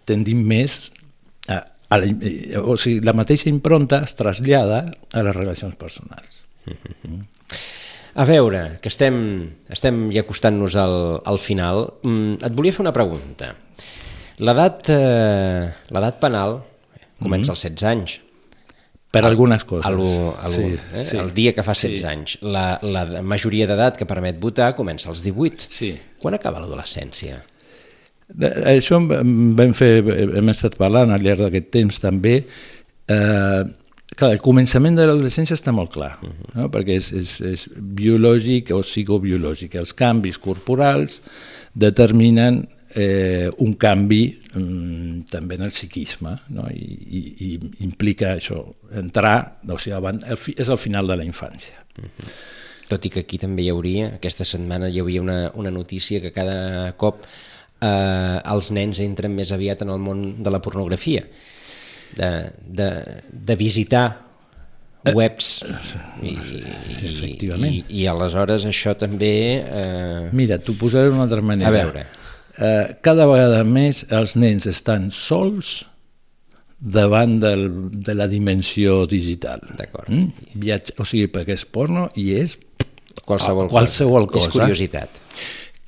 tendim 0.05 0.41
més 0.47 0.91
a, 1.49 1.67
a 1.89 1.99
la, 1.99 2.07
o 2.63 2.77
sigui, 2.77 3.01
la 3.01 3.13
mateixa 3.13 3.49
impronta 3.49 4.03
es 4.05 4.15
trasllada 4.15 4.93
a 5.13 5.23
les 5.23 5.37
relacions 5.37 5.75
personals. 5.77 6.45
Uh 6.67 6.73
-huh. 6.73 7.11
mm. 7.11 7.27
A 8.15 8.25
veure, 8.25 8.79
que 8.83 8.89
estem, 8.89 9.17
estem 9.71 10.09
ja 10.15 10.25
acostant-nos 10.25 10.77
al, 10.81 10.97
al 11.29 11.39
final, 11.39 11.85
mm, 12.03 12.41
et 12.49 12.57
volia 12.57 12.73
fer 12.73 12.85
una 12.87 12.95
pregunta. 12.97 13.53
L'edat 14.39 14.91
eh, 14.95 16.15
penal 16.21 16.63
comença 17.19 17.53
mm 17.53 17.55
-hmm. 17.55 17.57
als 17.57 17.63
16 17.63 17.83
anys. 17.83 18.21
Per 19.11 19.23
el, 19.25 19.27
algunes 19.27 19.65
coses. 19.65 19.87
El, 19.89 20.01
el, 20.01 20.53
sí, 20.53 20.79
eh? 20.95 21.05
sí. 21.05 21.17
el 21.17 21.33
dia 21.33 21.55
que 21.55 21.63
fa 21.63 21.73
16 21.73 22.01
sí. 22.01 22.07
anys. 22.07 22.39
La, 22.43 22.79
la 22.83 23.23
majoria 23.23 23.67
d'edat 23.67 23.97
que 23.97 24.05
permet 24.05 24.39
votar 24.41 24.75
comença 24.77 25.09
als 25.09 25.23
18. 25.25 25.69
Sí. 25.69 25.95
Quan 26.21 26.35
acaba 26.35 26.61
l'adolescència? 26.61 27.41
Això 28.69 29.01
vam 29.01 29.73
fer, 29.73 30.05
hem 30.37 30.49
estat 30.53 30.77
parlant 30.77 31.15
al 31.15 31.23
llarg 31.25 31.47
d'aquest 31.47 31.71
temps 31.73 32.01
també, 32.01 32.43
eh, 33.09 33.63
Clar, 34.19 34.33
el 34.35 34.41
començament 34.43 34.97
de 34.99 35.05
l'adolescència 35.07 35.55
està 35.55 35.71
molt 35.71 35.93
clar, 35.95 36.17
uh 36.19 36.29
-huh. 36.29 36.55
no? 36.57 36.65
perquè 36.75 36.97
és, 36.99 37.13
és, 37.13 37.41
és 37.41 37.69
biològic 37.77 38.73
o 38.75 38.81
psicobiològic. 38.83 39.77
Els 39.77 39.93
canvis 39.95 40.39
corporals 40.39 41.21
determinen 41.73 42.67
eh, 42.95 43.49
un 43.59 43.75
canvi 43.75 44.39
mm, 44.55 45.21
també 45.31 45.55
en 45.55 45.63
el 45.63 45.71
psiquisme 45.71 46.39
no? 46.49 46.67
I, 46.71 46.89
i, 47.19 47.21
i 47.47 47.61
implica 47.85 48.35
això, 48.35 48.75
entrar, 48.93 49.61
o 49.69 49.79
sigui, 49.79 49.95
avant, 49.95 50.23
el 50.27 50.37
fi, 50.37 50.55
és 50.57 50.69
el 50.69 50.79
final 50.79 51.07
de 51.07 51.17
la 51.17 51.25
infància. 51.25 51.79
Uh 51.99 52.05
-huh. 52.05 52.33
Tot 52.89 53.05
i 53.05 53.11
que 53.11 53.21
aquí 53.21 53.39
també 53.39 53.63
hi 53.63 53.71
hauria, 53.71 54.15
aquesta 54.15 54.45
setmana 54.45 54.89
hi 54.89 54.99
havia 54.99 55.23
una, 55.23 55.53
una 55.55 55.71
notícia 55.71 56.21
que 56.21 56.33
cada 56.33 56.93
cop 56.97 57.25
eh, 57.81 58.41
els 58.45 58.71
nens 58.71 58.99
entren 58.99 59.35
més 59.35 59.53
aviat 59.53 59.83
en 59.83 59.91
el 59.91 59.99
món 59.99 60.43
de 60.43 60.51
la 60.51 60.61
pornografia 60.61 61.25
de, 62.17 62.31
de, 62.65 62.89
de 63.29 63.57
visitar 63.59 64.07
webs 65.15 65.63
i, 66.23 66.35
Efectivament. 67.09 67.73
i, 67.73 67.85
i 68.03 68.07
aleshores 68.11 68.67
això 68.69 68.95
també... 68.99 69.35
Eh... 69.65 70.31
Mira, 70.37 70.59
t'ho 70.61 70.75
posaré 70.79 71.13
d'una 71.13 71.27
altra 71.29 71.43
manera. 71.45 71.71
A 71.71 71.77
veure. 71.77 72.07
Eh, 72.59 72.97
cada 73.05 73.29
vegada 73.31 73.63
més 73.65 74.03
els 74.11 74.35
nens 74.37 74.67
estan 74.67 75.13
sols 75.15 75.85
davant 76.79 77.39
del, 77.43 77.69
de 77.93 78.15
la 78.15 78.27
dimensió 78.31 79.05
digital. 79.11 79.63
D'acord. 79.79 80.11
Mm? 80.11 80.51
Viatge, 80.63 80.97
o 80.99 81.07
sigui, 81.09 81.31
perquè 81.33 81.57
és 81.59 81.65
porno 81.67 82.09
i 82.19 82.33
és 82.39 82.57
qualsevol, 83.25 83.71
qualsevol 83.71 84.29
cosa. 84.31 84.49
És 84.49 84.55
curiositat. 84.55 85.23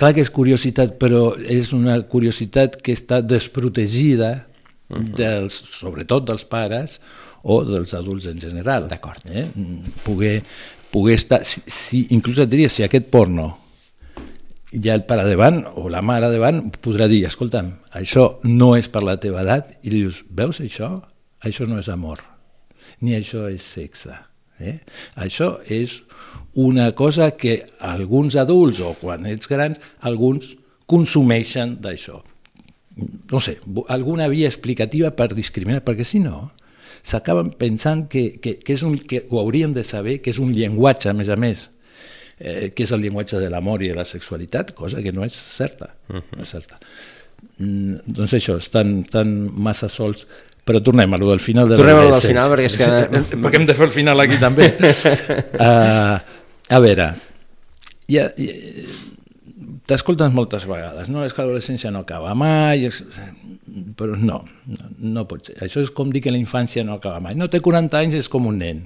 Clar 0.01 0.15
que 0.17 0.23
és 0.25 0.31
curiositat, 0.33 0.95
però 1.01 1.35
és 1.39 1.75
una 1.77 1.99
curiositat 2.09 2.79
que 2.81 2.95
està 2.97 3.21
desprotegida 3.21 4.50
dels, 4.91 5.55
sobretot 5.79 6.27
dels 6.29 6.45
pares 6.49 6.99
o 7.43 7.63
dels 7.65 7.95
adults 7.95 8.27
en 8.31 8.41
general. 8.41 8.89
D'acord. 8.91 9.25
Eh? 9.31 9.47
Poder, 10.05 10.41
poder 10.91 11.17
estar... 11.19 11.43
Si, 11.47 11.63
si, 11.67 12.05
inclús 12.17 12.43
et 12.43 12.51
diria, 12.51 12.71
si 12.73 12.85
aquest 12.87 13.11
porno 13.13 13.53
ja 14.71 14.95
el 14.95 15.05
pare 15.07 15.25
davant 15.27 15.63
o 15.81 15.89
la 15.91 16.03
mare 16.03 16.31
davant 16.31 16.69
podrà 16.83 17.09
dir, 17.11 17.25
escolta'm, 17.27 17.73
això 17.99 18.41
no 18.47 18.75
és 18.79 18.91
per 18.91 19.03
la 19.07 19.19
teva 19.23 19.43
edat, 19.43 19.73
i 19.83 19.91
li 19.91 20.05
dius, 20.05 20.23
veus 20.31 20.61
això? 20.63 20.93
Això 21.47 21.67
no 21.67 21.81
és 21.81 21.89
amor, 21.91 22.21
ni 23.01 23.17
això 23.17 23.49
és 23.51 23.67
sexe. 23.67 24.15
Eh? 24.61 24.77
Això 25.19 25.57
és 25.67 26.03
una 26.61 26.91
cosa 26.93 27.31
que 27.33 27.63
alguns 27.81 28.37
adults, 28.39 28.83
o 28.85 28.93
quan 29.01 29.27
ets 29.27 29.49
grans, 29.51 29.81
alguns 30.07 30.53
consumeixen 30.91 31.79
d'això 31.81 32.21
no 32.97 33.41
sé, 33.41 33.59
alguna 33.89 34.29
via 34.29 34.49
explicativa 34.49 35.13
per 35.17 35.33
discriminar, 35.35 35.85
perquè 35.87 36.05
si 36.05 36.21
no, 36.23 36.51
s'acaben 37.03 37.53
pensant 37.59 38.07
que, 38.11 38.41
que, 38.43 38.59
que, 38.59 38.75
és 38.75 38.83
un, 38.87 38.99
que 38.99 39.25
ho 39.31 39.41
haurien 39.41 39.73
de 39.77 39.85
saber, 39.87 40.21
que 40.25 40.33
és 40.35 40.41
un 40.43 40.53
llenguatge, 40.57 41.11
a 41.11 41.17
més 41.17 41.31
a 41.33 41.39
més, 41.41 41.69
eh, 42.39 42.71
que 42.75 42.85
és 42.85 42.93
el 42.93 43.05
llenguatge 43.05 43.41
de 43.41 43.49
l'amor 43.53 43.85
i 43.85 43.93
de 43.93 43.97
la 43.97 44.05
sexualitat, 44.09 44.75
cosa 44.77 45.03
que 45.05 45.15
no 45.17 45.25
és 45.25 45.35
certa. 45.35 45.95
Uh 46.09 46.19
-huh. 46.19 46.37
no 46.37 46.43
és 46.43 46.49
certa. 46.49 46.81
Mm, 47.59 48.05
doncs 48.05 48.35
això, 48.35 48.59
estan, 48.59 49.01
estan 49.01 49.51
massa 49.55 49.89
sols 49.89 50.27
però 50.65 50.83
tornem 50.85 51.15
a 51.15 51.19
lo 51.19 51.31
del 51.31 51.41
final 51.41 51.69
de 51.69 51.77
tornem 51.77 51.97
a 51.97 52.05
lo 52.05 52.13
del 52.13 52.21
final 52.21 52.51
perquè 52.53 52.67
és 52.69 52.77
que... 52.77 52.85
Sí, 52.85 53.37
perquè 53.41 53.61
hem 53.61 53.67
de 53.67 53.75
fer 53.75 53.87
el 53.87 53.93
final 53.93 54.21
aquí 54.21 54.37
també 54.41 54.69
uh, 54.77 56.19
a 56.77 56.81
veure 56.85 57.15
ja, 58.11 58.29
ja, 58.37 58.53
t'escoltes 59.91 60.33
moltes 60.35 60.67
vegades, 60.71 61.11
no? 61.11 61.25
És 61.27 61.35
que 61.35 61.43
l'adolescència 61.43 61.91
no 61.95 62.05
acaba 62.05 62.33
mai, 62.39 62.87
és... 62.89 63.01
però 63.99 64.17
no, 64.19 64.41
no, 64.71 64.91
no 65.17 65.27
pot 65.31 65.51
ser. 65.51 65.57
Això 65.67 65.83
és 65.85 65.91
com 65.95 66.13
dir 66.15 66.23
que 66.25 66.33
la 66.35 66.41
infància 66.41 66.85
no 66.87 66.97
acaba 66.99 67.21
mai. 67.25 67.37
No 67.39 67.51
té 67.51 67.63
40 67.65 67.99
anys, 67.99 68.19
és 68.23 68.31
com 68.31 68.49
un 68.51 68.61
nen. 68.63 68.85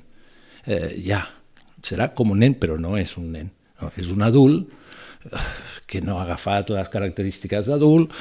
Eh, 0.64 0.96
ja, 1.04 1.22
serà 1.84 2.10
com 2.16 2.32
un 2.32 2.40
nen, 2.40 2.56
però 2.60 2.78
no 2.80 2.96
és 3.00 3.14
un 3.20 3.30
nen. 3.34 3.50
No, 3.82 3.90
és 4.00 4.10
un 4.14 4.24
adult 4.24 4.70
eh, 5.28 5.46
que 5.90 6.00
no 6.04 6.18
ha 6.18 6.24
agafat 6.24 6.72
les 6.74 6.92
característiques 6.92 7.68
d'adult, 7.68 8.14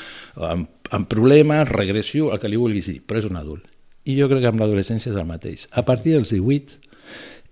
amb, 0.52 0.68
amb 0.94 1.10
problemes, 1.10 1.72
regressió, 1.72 2.32
el 2.34 2.42
que 2.42 2.52
li 2.52 2.60
vulguis 2.60 2.92
dir, 2.92 3.00
però 3.08 3.24
és 3.24 3.30
un 3.30 3.40
adult. 3.40 3.70
I 4.04 4.18
jo 4.20 4.28
crec 4.28 4.44
que 4.44 4.52
amb 4.52 4.60
l'adolescència 4.60 5.14
és 5.14 5.20
el 5.20 5.30
mateix. 5.30 5.70
A 5.72 5.86
partir 5.88 6.18
dels 6.18 6.34
18, 6.34 6.82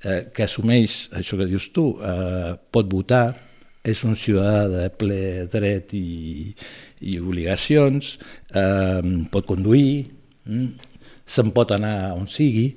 eh, 0.04 0.20
que 0.36 0.44
assumeix 0.44 1.06
això 1.16 1.40
que 1.40 1.48
dius 1.48 1.72
tu, 1.72 1.94
eh, 2.04 2.58
pot 2.72 2.92
votar, 2.92 3.51
és 3.84 4.04
un 4.06 4.16
ciutadà 4.16 4.68
de 4.70 4.88
ple 4.94 5.48
dret 5.50 5.94
i, 5.98 6.54
i 7.02 7.18
obligacions, 7.20 8.18
eh, 8.54 9.02
pot 9.34 9.48
conduir, 9.50 10.12
mm, 10.46 10.90
se'n 11.26 11.52
pot 11.56 11.72
anar 11.74 12.14
on 12.14 12.28
sigui, 12.30 12.70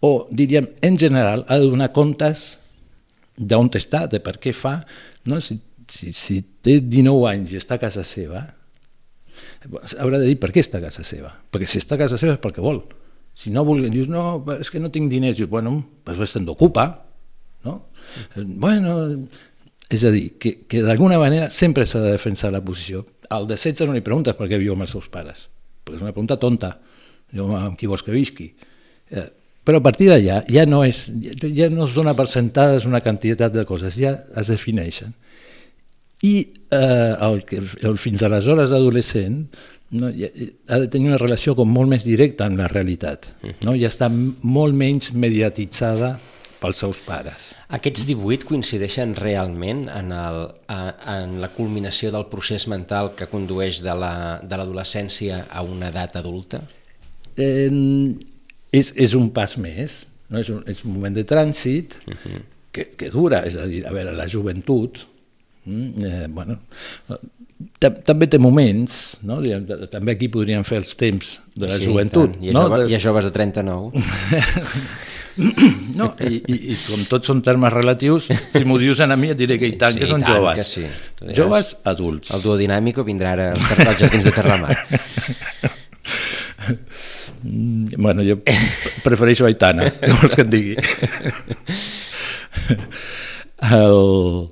o, 0.00 0.28
diríem, 0.30 0.68
en 0.82 0.98
general, 0.98 1.44
ha 1.48 1.58
de 1.58 1.66
donar 1.66 1.90
comptes 1.92 2.52
d'on 3.38 3.70
està, 3.74 4.06
de 4.10 4.20
per 4.22 4.36
què 4.38 4.52
fa. 4.54 4.78
No? 5.26 5.40
Si, 5.42 5.58
si, 5.90 6.12
si 6.14 6.38
té 6.62 6.78
19 6.80 7.26
anys 7.30 7.54
i 7.54 7.58
està 7.58 7.78
a 7.78 7.82
casa 7.82 8.04
seva, 8.06 8.44
haurà 9.98 10.20
de 10.20 10.28
dir 10.30 10.38
per 10.38 10.52
què 10.54 10.62
està 10.62 10.78
a 10.78 10.86
casa 10.86 11.04
seva. 11.06 11.32
Perquè 11.50 11.66
si 11.66 11.82
està 11.82 11.96
a 11.98 12.02
casa 12.04 12.18
seva 12.20 12.36
és 12.36 12.42
perquè 12.42 12.62
vol. 12.62 12.84
Si 13.38 13.50
no 13.54 13.64
vol, 13.66 13.84
dius, 13.90 14.10
no, 14.10 14.40
és 14.58 14.70
que 14.70 14.82
no 14.82 14.90
tinc 14.94 15.10
diners. 15.10 15.38
Dius, 15.38 15.50
bueno, 15.50 15.80
pues 16.06 16.34
te'n 16.34 16.46
d'ocupar, 16.46 16.88
no? 17.66 17.80
Bueno, 18.36 18.94
és 19.88 20.04
a 20.04 20.12
dir, 20.12 20.34
que, 20.38 20.54
que 20.68 20.82
d'alguna 20.84 21.18
manera 21.20 21.48
sempre 21.50 21.86
s'ha 21.88 22.02
de 22.04 22.12
defensar 22.12 22.52
la 22.52 22.60
posició. 22.64 23.04
Al 23.32 23.48
de 23.48 23.56
16 23.56 23.88
no 23.88 23.96
li 23.96 24.04
preguntes 24.04 24.36
per 24.36 24.48
què 24.50 24.60
viu 24.60 24.74
amb 24.74 24.84
els 24.84 24.92
seus 24.92 25.08
pares, 25.12 25.46
perquè 25.84 26.00
és 26.00 26.04
una 26.04 26.12
pregunta 26.12 26.36
tonta. 26.40 26.74
Jo, 27.32 27.48
amb 27.56 27.76
qui 27.76 27.88
vols 27.88 28.04
que 28.04 28.12
visqui? 28.12 28.50
Eh, 29.12 29.26
però 29.64 29.80
a 29.80 29.84
partir 29.84 30.08
d'allà 30.08 30.42
ja 30.48 30.64
no 30.68 30.82
és, 30.84 31.06
ja 31.56 31.68
no 31.72 31.84
es 31.84 31.96
dona 31.96 32.14
per 32.16 32.28
sentades 32.28 32.86
una 32.88 33.02
quantitat 33.04 33.52
de 33.52 33.64
coses, 33.68 33.96
ja 34.00 34.14
es 34.40 34.52
defineixen. 34.52 35.12
I 36.24 36.34
eh, 36.72 37.12
el, 37.24 37.42
el 37.84 37.98
fins 38.00 38.24
aleshores 38.24 38.72
adolescent 38.72 39.42
no, 39.90 40.08
ja, 40.12 40.28
ha 40.68 40.80
de 40.82 40.88
tenir 40.92 41.12
una 41.12 41.20
relació 41.20 41.54
com 41.56 41.68
molt 41.72 41.88
més 41.92 42.04
directa 42.04 42.48
amb 42.48 42.60
la 42.60 42.68
realitat, 42.68 43.30
no? 43.64 43.76
ja 43.76 43.88
està 43.88 44.08
molt 44.08 44.76
menys 44.76 45.12
mediatitzada 45.16 46.16
pels 46.60 46.80
seus 46.82 47.00
pares. 47.06 47.52
Aquests 47.74 48.04
18 48.08 48.46
coincideixen 48.48 49.14
realment 49.18 49.86
en, 49.92 50.12
el, 50.14 50.40
en 50.68 51.38
la 51.42 51.50
culminació 51.54 52.12
del 52.14 52.26
procés 52.32 52.68
mental 52.70 53.12
que 53.18 53.28
condueix 53.30 53.82
de 53.84 53.94
l'adolescència 53.94 55.42
la, 55.44 55.48
a 55.60 55.64
una 55.66 55.92
edat 55.92 56.18
adulta? 56.20 56.62
Eh, 57.38 57.70
és, 58.74 58.92
és 58.94 59.14
un 59.18 59.30
pas 59.34 59.56
més, 59.60 60.00
no? 60.28 60.42
és, 60.42 60.50
un, 60.52 60.64
és 60.68 60.84
un 60.84 60.94
moment 60.96 61.14
de 61.14 61.24
trànsit 61.28 62.00
uh 62.04 62.14
-huh. 62.14 62.42
que, 62.72 62.90
que 62.98 63.10
dura, 63.10 63.44
és 63.46 63.56
a 63.56 63.66
dir, 63.66 63.86
a 63.86 63.92
veure, 63.92 64.12
la 64.12 64.28
joventut, 64.28 65.06
mm, 65.64 66.04
eh, 66.04 66.26
bueno, 66.28 66.58
també 68.02 68.28
té 68.30 68.38
moments, 68.38 69.18
no? 69.26 69.40
També 69.90 70.14
aquí 70.14 70.28
podríem 70.30 70.64
fer 70.66 70.78
els 70.78 70.94
temps 70.98 71.40
de 71.54 71.66
la 71.66 71.78
sí, 71.78 71.88
joventut. 71.88 72.36
Tant. 72.36 72.44
I, 72.44 72.52
no? 72.54 72.68
jove, 72.68 72.90
I 72.90 72.94
a 72.94 73.00
joves 73.02 73.24
de 73.24 73.32
39. 73.34 73.90
no, 75.98 76.12
i, 76.26 76.40
i, 76.50 76.56
i 76.72 76.76
com 76.86 77.04
tots 77.10 77.30
són 77.30 77.40
termes 77.46 77.72
relatius, 77.72 78.26
si 78.52 78.64
m'ho 78.66 78.78
dius 78.80 78.98
a 79.04 79.06
mi 79.16 79.30
et 79.34 79.38
diré 79.38 79.58
que 79.60 79.68
i 79.70 79.76
tant, 79.78 79.94
Sí, 79.94 80.02
que 80.02 80.08
són 80.10 80.24
tant 80.26 80.36
joves. 80.40 80.58
que 80.58 80.64
sí. 80.66 80.84
Joves 81.36 81.76
adults. 81.86 82.32
El 82.34 82.42
duodinàmico 82.42 83.04
vindrà 83.06 83.36
ara 83.36 83.50
als 83.54 83.86
als 83.86 84.00
jardins 84.02 84.24
de 84.26 84.32
Terramar. 84.34 84.74
Mm, 87.42 87.94
Bueno, 87.96 88.22
jo 88.26 88.40
prefereixo 89.04 89.46
Aitana, 89.46 89.92
que 89.94 90.10
vols 90.12 90.34
que 90.34 90.42
et 90.42 90.50
digui. 90.50 90.74
El... 93.62 94.50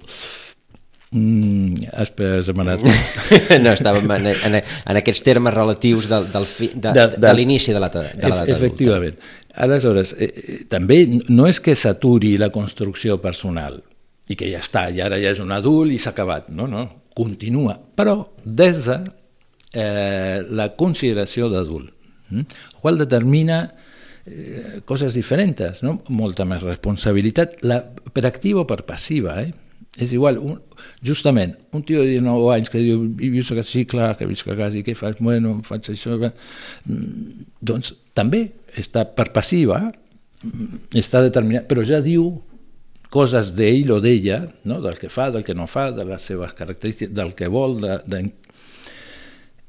Mm, 1.17 1.75
espera, 2.03 2.43
se 2.45 2.53
m'ha 2.53 2.65
anat. 2.67 2.83
no, 3.65 3.73
estàvem 3.73 4.11
en, 4.19 4.27
en, 4.35 4.57
en 4.61 4.99
aquests 5.01 5.23
termes 5.27 5.55
relatius 5.55 6.09
del, 6.11 6.27
del 6.33 6.47
fi, 6.51 6.71
de, 6.75 6.91
de, 6.93 7.05
de, 7.15 7.21
de 7.27 7.33
l'inici 7.39 7.73
de 7.75 7.81
l'edat 7.83 8.11
adulta. 8.19 8.45
Efectivament. 8.57 9.17
Aleshores, 9.57 10.15
eh, 10.19 10.27
eh, 10.27 10.59
també 10.69 11.05
no 11.29 11.47
és 11.49 11.61
que 11.61 11.75
s'aturi 11.75 12.37
la 12.41 12.51
construcció 12.53 13.17
personal 13.23 13.81
i 14.29 14.37
que 14.37 14.51
ja 14.51 14.61
està, 14.61 14.89
i 14.91 15.01
ara 15.01 15.19
ja 15.23 15.33
és 15.33 15.41
un 15.43 15.55
adult 15.55 15.95
i 15.95 16.01
s'ha 16.03 16.13
acabat. 16.13 16.51
No, 16.51 16.67
no, 16.71 16.87
continua, 17.17 17.77
però 17.97 18.19
des 18.45 18.85
de 18.89 18.99
eh, 19.73 20.41
la 20.51 20.71
consideració 20.77 21.51
d'adult, 21.53 21.93
mm? 22.31 22.41
el 22.41 22.81
qual 22.83 22.99
determina 23.01 23.61
eh, 24.27 24.81
coses 24.85 25.15
diferents, 25.17 25.83
no? 25.87 26.01
molta 26.09 26.45
més 26.49 26.65
responsabilitat, 26.67 27.63
la, 27.65 27.81
per 28.13 28.27
activa 28.29 28.65
o 28.65 28.69
per 28.69 28.83
passiva, 28.89 29.39
eh? 29.45 29.55
és 29.97 30.13
igual, 30.13 30.37
un, 30.43 30.59
justament, 31.05 31.55
un 31.73 31.85
tio 31.87 32.03
de 32.05 32.19
19 32.19 32.51
anys 32.53 32.69
que 32.73 32.83
diu, 32.85 33.07
visc 33.17 33.55
casa, 33.55 33.71
sí, 33.71 33.87
clar, 33.89 34.11
que 34.19 34.29
visc 34.29 34.49
a 34.53 34.57
casa, 34.59 34.77
i 34.77 34.85
què 34.85 34.93
fas? 34.99 35.17
Bueno, 35.25 35.57
faig 35.65 35.89
això, 35.93 36.19
mm, 36.21 37.47
doncs 37.65 37.95
també 38.17 38.43
està 38.77 39.07
per 39.17 39.31
passiva, 39.35 39.81
mm, 40.43 40.87
està 41.01 41.23
determinat, 41.25 41.67
però 41.71 41.85
ja 41.87 42.03
diu 42.05 42.29
coses 43.11 43.55
d'ell 43.57 43.93
o 43.95 44.01
d'ella, 44.03 44.43
no? 44.65 44.81
del 44.85 44.99
que 45.01 45.09
fa, 45.09 45.31
del 45.31 45.45
que 45.47 45.55
no 45.55 45.69
fa, 45.71 45.91
de 45.95 46.05
les 46.05 46.23
seves 46.23 46.53
característiques, 46.59 47.15
del 47.15 47.35
que 47.39 47.49
vol, 47.49 47.79
de, 47.81 48.01
de, 48.11 48.23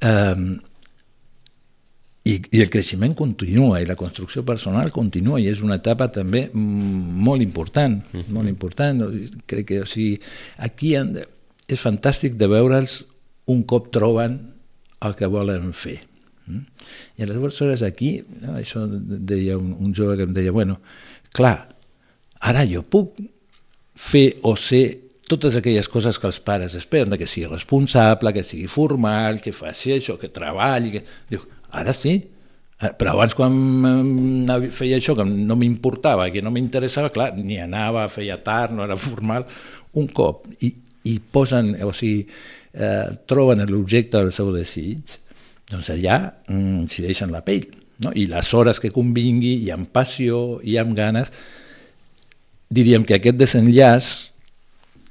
um, 0.08 0.50
i, 2.28 2.36
i 2.52 2.62
el 2.64 2.70
creixement 2.74 3.14
continua 3.16 3.80
i 3.82 3.88
la 3.88 3.96
construcció 4.00 4.44
personal 4.48 4.92
continua 4.92 5.40
i 5.40 5.48
és 5.52 5.62
una 5.64 5.78
etapa 5.80 6.10
també 6.12 6.48
mm, 6.50 7.24
molt 7.28 7.46
important, 7.46 8.02
uh 8.12 8.20
-huh. 8.20 8.34
molt 8.36 8.50
important. 8.50 9.06
Crec 9.46 9.68
que 9.68 9.82
o 9.82 9.86
sigui, 9.86 10.20
aquí 10.58 10.96
han 10.96 11.14
de, 11.14 11.28
és 11.68 11.80
fantàstic 11.80 12.36
de 12.36 12.48
veure'ls 12.48 13.06
un 13.46 13.64
cop 13.64 13.92
troben 13.92 14.40
el 15.02 15.16
que 15.16 15.28
volen 15.28 15.74
fer. 15.74 16.02
Mm? 16.48 16.86
I 17.18 17.26
aleshores 17.28 17.84
aquí, 17.86 18.18
això 18.56 18.86
deia 18.88 19.58
un, 19.60 19.74
un 19.78 19.94
jove 19.96 20.18
que 20.18 20.28
em 20.28 20.34
deia, 20.36 20.54
bueno, 20.56 20.80
clar, 21.36 21.58
ara 22.40 22.64
jo 22.70 22.84
puc 22.88 23.20
fer 23.98 24.38
o 24.48 24.56
ser 24.56 24.86
totes 25.28 25.58
aquelles 25.60 25.90
coses 25.92 26.18
que 26.20 26.30
els 26.30 26.40
pares 26.40 26.78
esperen, 26.80 27.18
que 27.20 27.28
sigui 27.28 27.50
responsable, 27.52 28.32
que 28.34 28.46
sigui 28.48 28.70
formal, 28.72 29.42
que 29.44 29.52
faci 29.54 29.98
això, 29.98 30.16
que 30.20 30.32
treballi... 30.32 30.94
Que... 30.96 31.04
Diu, 31.34 31.44
ara 31.76 31.92
sí, 31.96 32.16
però 32.78 33.16
abans 33.16 33.34
quan 33.36 33.58
feia 34.72 35.02
això, 35.02 35.18
que 35.18 35.26
no 35.28 35.58
m'importava, 35.60 36.30
que 36.32 36.44
no 36.46 36.54
m'interessava, 36.56 37.12
clar, 37.12 37.32
ni 37.36 37.60
anava, 37.60 38.06
feia 38.14 38.38
tard, 38.46 38.76
no 38.78 38.86
era 38.86 38.96
formal, 38.96 39.48
un 40.00 40.08
cop, 40.08 40.46
i, 40.64 40.72
i 41.10 41.18
posen, 41.20 41.74
o 41.84 41.92
sigui, 41.96 42.28
eh, 42.78 43.08
troben 43.28 43.66
l'objecte 43.68 44.22
del 44.22 44.32
seu 44.36 44.54
desig, 44.56 45.18
doncs 45.72 45.92
allà 45.94 46.18
mm, 46.48 46.88
s'hi 46.92 47.06
deixen 47.08 47.34
la 47.34 47.44
pell, 47.46 47.68
no? 48.04 48.14
i 48.16 48.28
les 48.30 48.54
hores 48.54 48.80
que 48.80 48.94
convingui, 48.94 49.58
i 49.66 49.72
amb 49.74 49.90
passió, 49.94 50.60
i 50.64 50.78
amb 50.80 50.96
ganes, 50.98 51.34
diríem 52.70 53.06
que 53.08 53.18
aquest 53.18 53.40
desenllaç, 53.40 54.10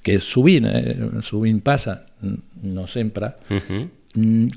que 0.07 0.21
sovint, 0.23 0.69
eh, 0.71 1.23
sovint 1.27 1.61
passa, 1.65 1.99
no 2.63 2.87
sempre, 2.87 3.33
uh 3.51 3.59
-huh. 3.59 3.89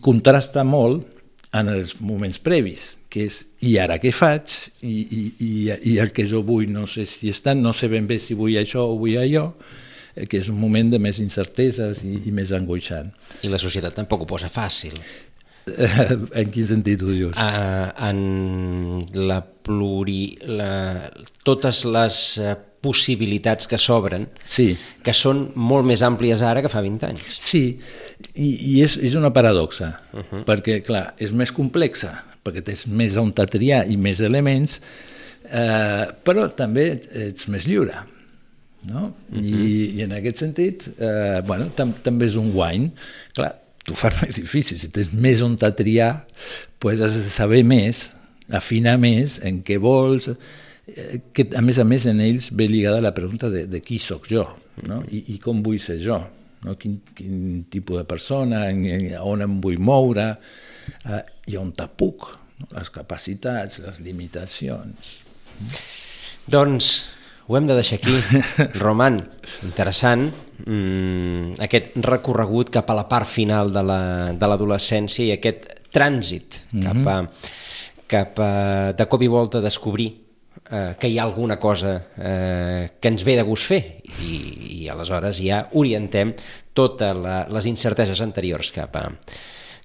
contrasta 0.01 0.63
molt 0.63 1.07
en 1.53 1.67
els 1.67 1.95
moments 2.01 2.39
previs, 2.39 2.97
que 3.09 3.25
és 3.25 3.47
i 3.65 3.77
ara 3.81 3.97
què 3.97 4.12
faig, 4.13 4.51
I, 4.81 4.95
i, 5.01 5.21
i, 5.39 5.49
i 5.93 5.97
el 5.97 6.12
que 6.12 6.27
jo 6.29 6.43
vull 6.45 6.69
no 6.69 6.85
sé 6.88 7.05
si 7.05 7.29
és 7.29 7.41
tant, 7.41 7.62
no 7.62 7.73
sé 7.73 7.88
ben 7.88 8.07
bé 8.07 8.19
si 8.19 8.38
vull 8.38 8.57
això 8.59 8.85
o 8.85 8.97
vull 8.97 9.17
allò, 9.17 9.53
eh, 10.15 10.27
que 10.27 10.38
és 10.38 10.49
un 10.49 10.59
moment 10.59 10.91
de 10.91 10.99
més 10.99 11.19
incerteses 11.19 12.03
i, 12.03 12.21
i 12.25 12.31
més 12.31 12.51
angoixant. 12.51 13.09
I 13.41 13.49
la 13.49 13.57
societat 13.57 13.95
tampoc 13.95 14.21
ho 14.21 14.29
posa 14.29 14.49
fàcil. 14.49 14.93
En 16.41 16.51
quin 16.53 16.67
sentit 16.67 17.03
ho 17.03 17.12
dius? 17.12 17.38
Uh, 17.38 17.89
en 18.10 19.05
la 19.29 19.41
pluri... 19.43 20.23
La, 20.49 20.71
totes 21.45 21.86
les 21.89 22.17
uh, 22.43 22.55
possibilitats 22.82 23.67
que 23.67 23.77
s'obren, 23.82 24.25
sí. 24.47 24.71
que 25.03 25.13
són 25.15 25.49
molt 25.60 25.88
més 25.88 26.03
àmplies 26.05 26.43
ara 26.45 26.63
que 26.63 26.71
fa 26.71 26.84
20 26.84 27.08
anys. 27.10 27.25
Sí, 27.36 27.63
i, 28.34 28.49
i 28.49 28.75
és, 28.86 28.95
és 29.10 29.17
una 29.19 29.34
paradoxa, 29.36 29.91
uh 30.13 30.23
-huh. 30.23 30.43
perquè, 30.47 30.79
clar, 30.86 31.13
és 31.19 31.32
més 31.32 31.51
complexa, 31.51 32.13
perquè 32.43 32.63
tens 32.63 32.88
més 32.88 33.17
on 33.17 33.34
triar 33.34 33.86
i 33.88 33.97
més 33.97 34.21
elements, 34.21 34.79
eh, 35.43 36.05
però 36.23 36.47
també 36.55 37.01
ets 37.12 37.47
més 37.47 37.67
lliure. 37.67 37.95
No? 38.84 39.13
Uh 39.29 39.38
-huh. 39.38 39.43
I, 39.43 39.99
I 39.99 40.03
en 40.03 40.13
aquest 40.13 40.38
sentit, 40.38 40.88
eh, 40.99 41.41
bueno, 41.45 41.71
tam 41.75 41.93
també 42.01 42.25
és 42.25 42.36
un 42.36 42.51
guany. 42.51 42.91
Clar, 43.34 43.53
t'ho 43.89 43.97
fa 43.97 44.13
més 44.21 44.38
difícil, 44.38 44.80
si 44.80 44.91
tens 44.93 45.12
més 45.17 45.43
on 45.45 45.58
triar, 45.58 46.13
pues 46.80 47.02
has 47.02 47.17
de 47.17 47.34
saber 47.34 47.63
més, 47.65 48.10
afinar 48.49 48.97
més 49.02 49.39
en 49.45 49.63
què 49.65 49.80
vols, 49.82 50.32
que 51.34 51.45
a 51.58 51.62
més 51.62 51.78
a 51.78 51.86
més 51.86 52.08
en 52.10 52.21
ells 52.23 52.49
ve 52.58 52.65
lligada 52.69 53.02
la 53.02 53.13
pregunta 53.13 53.49
de, 53.49 53.67
de 53.69 53.82
qui 53.86 53.99
sóc 54.02 54.25
jo 54.30 54.47
no? 54.88 55.02
I, 55.12 55.23
i 55.36 55.38
com 55.41 55.63
vull 55.65 55.80
ser 55.84 55.97
jo, 56.04 56.17
no? 56.65 56.75
quin, 56.80 56.99
quin 57.15 57.63
tipus 57.71 58.02
de 58.02 58.06
persona, 58.10 58.65
en, 58.71 58.84
en, 58.88 59.08
on 59.25 59.45
em 59.45 59.60
vull 59.63 59.80
moure 59.82 60.30
eh, 60.32 61.21
i 61.52 61.58
on 61.60 61.73
te 61.75 61.88
puc, 61.99 62.30
no? 62.60 62.69
les 62.75 62.91
capacitats, 62.93 63.82
les 63.84 64.02
limitacions. 64.06 65.13
Doncs 66.49 66.91
ho 67.49 67.57
hem 67.57 67.65
de 67.65 67.73
deixar 67.73 67.97
aquí. 67.97 68.13
Roman, 68.83 69.17
interessant 69.65 70.27
mm, 70.67 71.57
aquest 71.65 71.97
recorregut 72.05 72.69
cap 72.75 72.91
a 72.93 72.97
la 72.99 73.07
part 73.09 73.25
final 73.25 73.73
de 73.73 73.81
l'adolescència 74.45 75.25
la, 75.25 75.33
de 75.33 75.33
i 75.33 75.38
aquest 75.39 75.69
trànsit 75.89 76.62
mm 76.69 76.79
-hmm. 76.79 76.85
cap 76.85 77.07
a, 77.07 77.17
cap 78.07 78.39
a, 78.39 78.93
de 78.93 79.05
cop 79.09 79.21
i 79.25 79.27
volta 79.27 79.57
a 79.57 79.62
descobrir 79.62 80.13
eh, 80.71 80.95
que 80.99 81.07
hi 81.07 81.17
ha 81.17 81.23
alguna 81.23 81.57
cosa 81.57 82.01
eh, 82.17 82.89
que 82.99 83.07
ens 83.07 83.23
ve 83.23 83.35
de 83.35 83.43
gust 83.43 83.65
fer 83.65 83.97
i, 84.21 84.83
i 84.83 84.89
aleshores 84.89 85.41
ja 85.41 85.67
orientem 85.73 86.35
totes 86.73 87.17
les 87.49 87.65
incerteses 87.65 88.21
anteriors 88.21 88.71
cap, 88.71 88.95
a, 88.95 89.09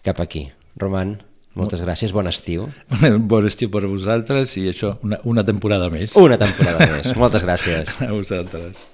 cap 0.03 0.21
aquí. 0.21 0.51
Roman, 0.77 1.17
moltes 1.55 1.83
gràcies, 1.85 2.13
bon 2.15 2.27
estiu. 2.31 2.67
Bon 3.35 3.47
estiu 3.47 3.71
per 3.71 3.85
a 3.87 3.91
vosaltres 3.91 4.57
i 4.59 4.67
això, 4.73 4.95
una, 5.07 5.21
una 5.31 5.45
temporada 5.47 5.87
més. 5.93 6.17
Una 6.19 6.39
temporada 6.41 6.89
més. 6.91 7.13
Moltes 7.23 7.45
gràcies. 7.47 7.95
A 8.03 8.11
vosaltres. 8.11 8.83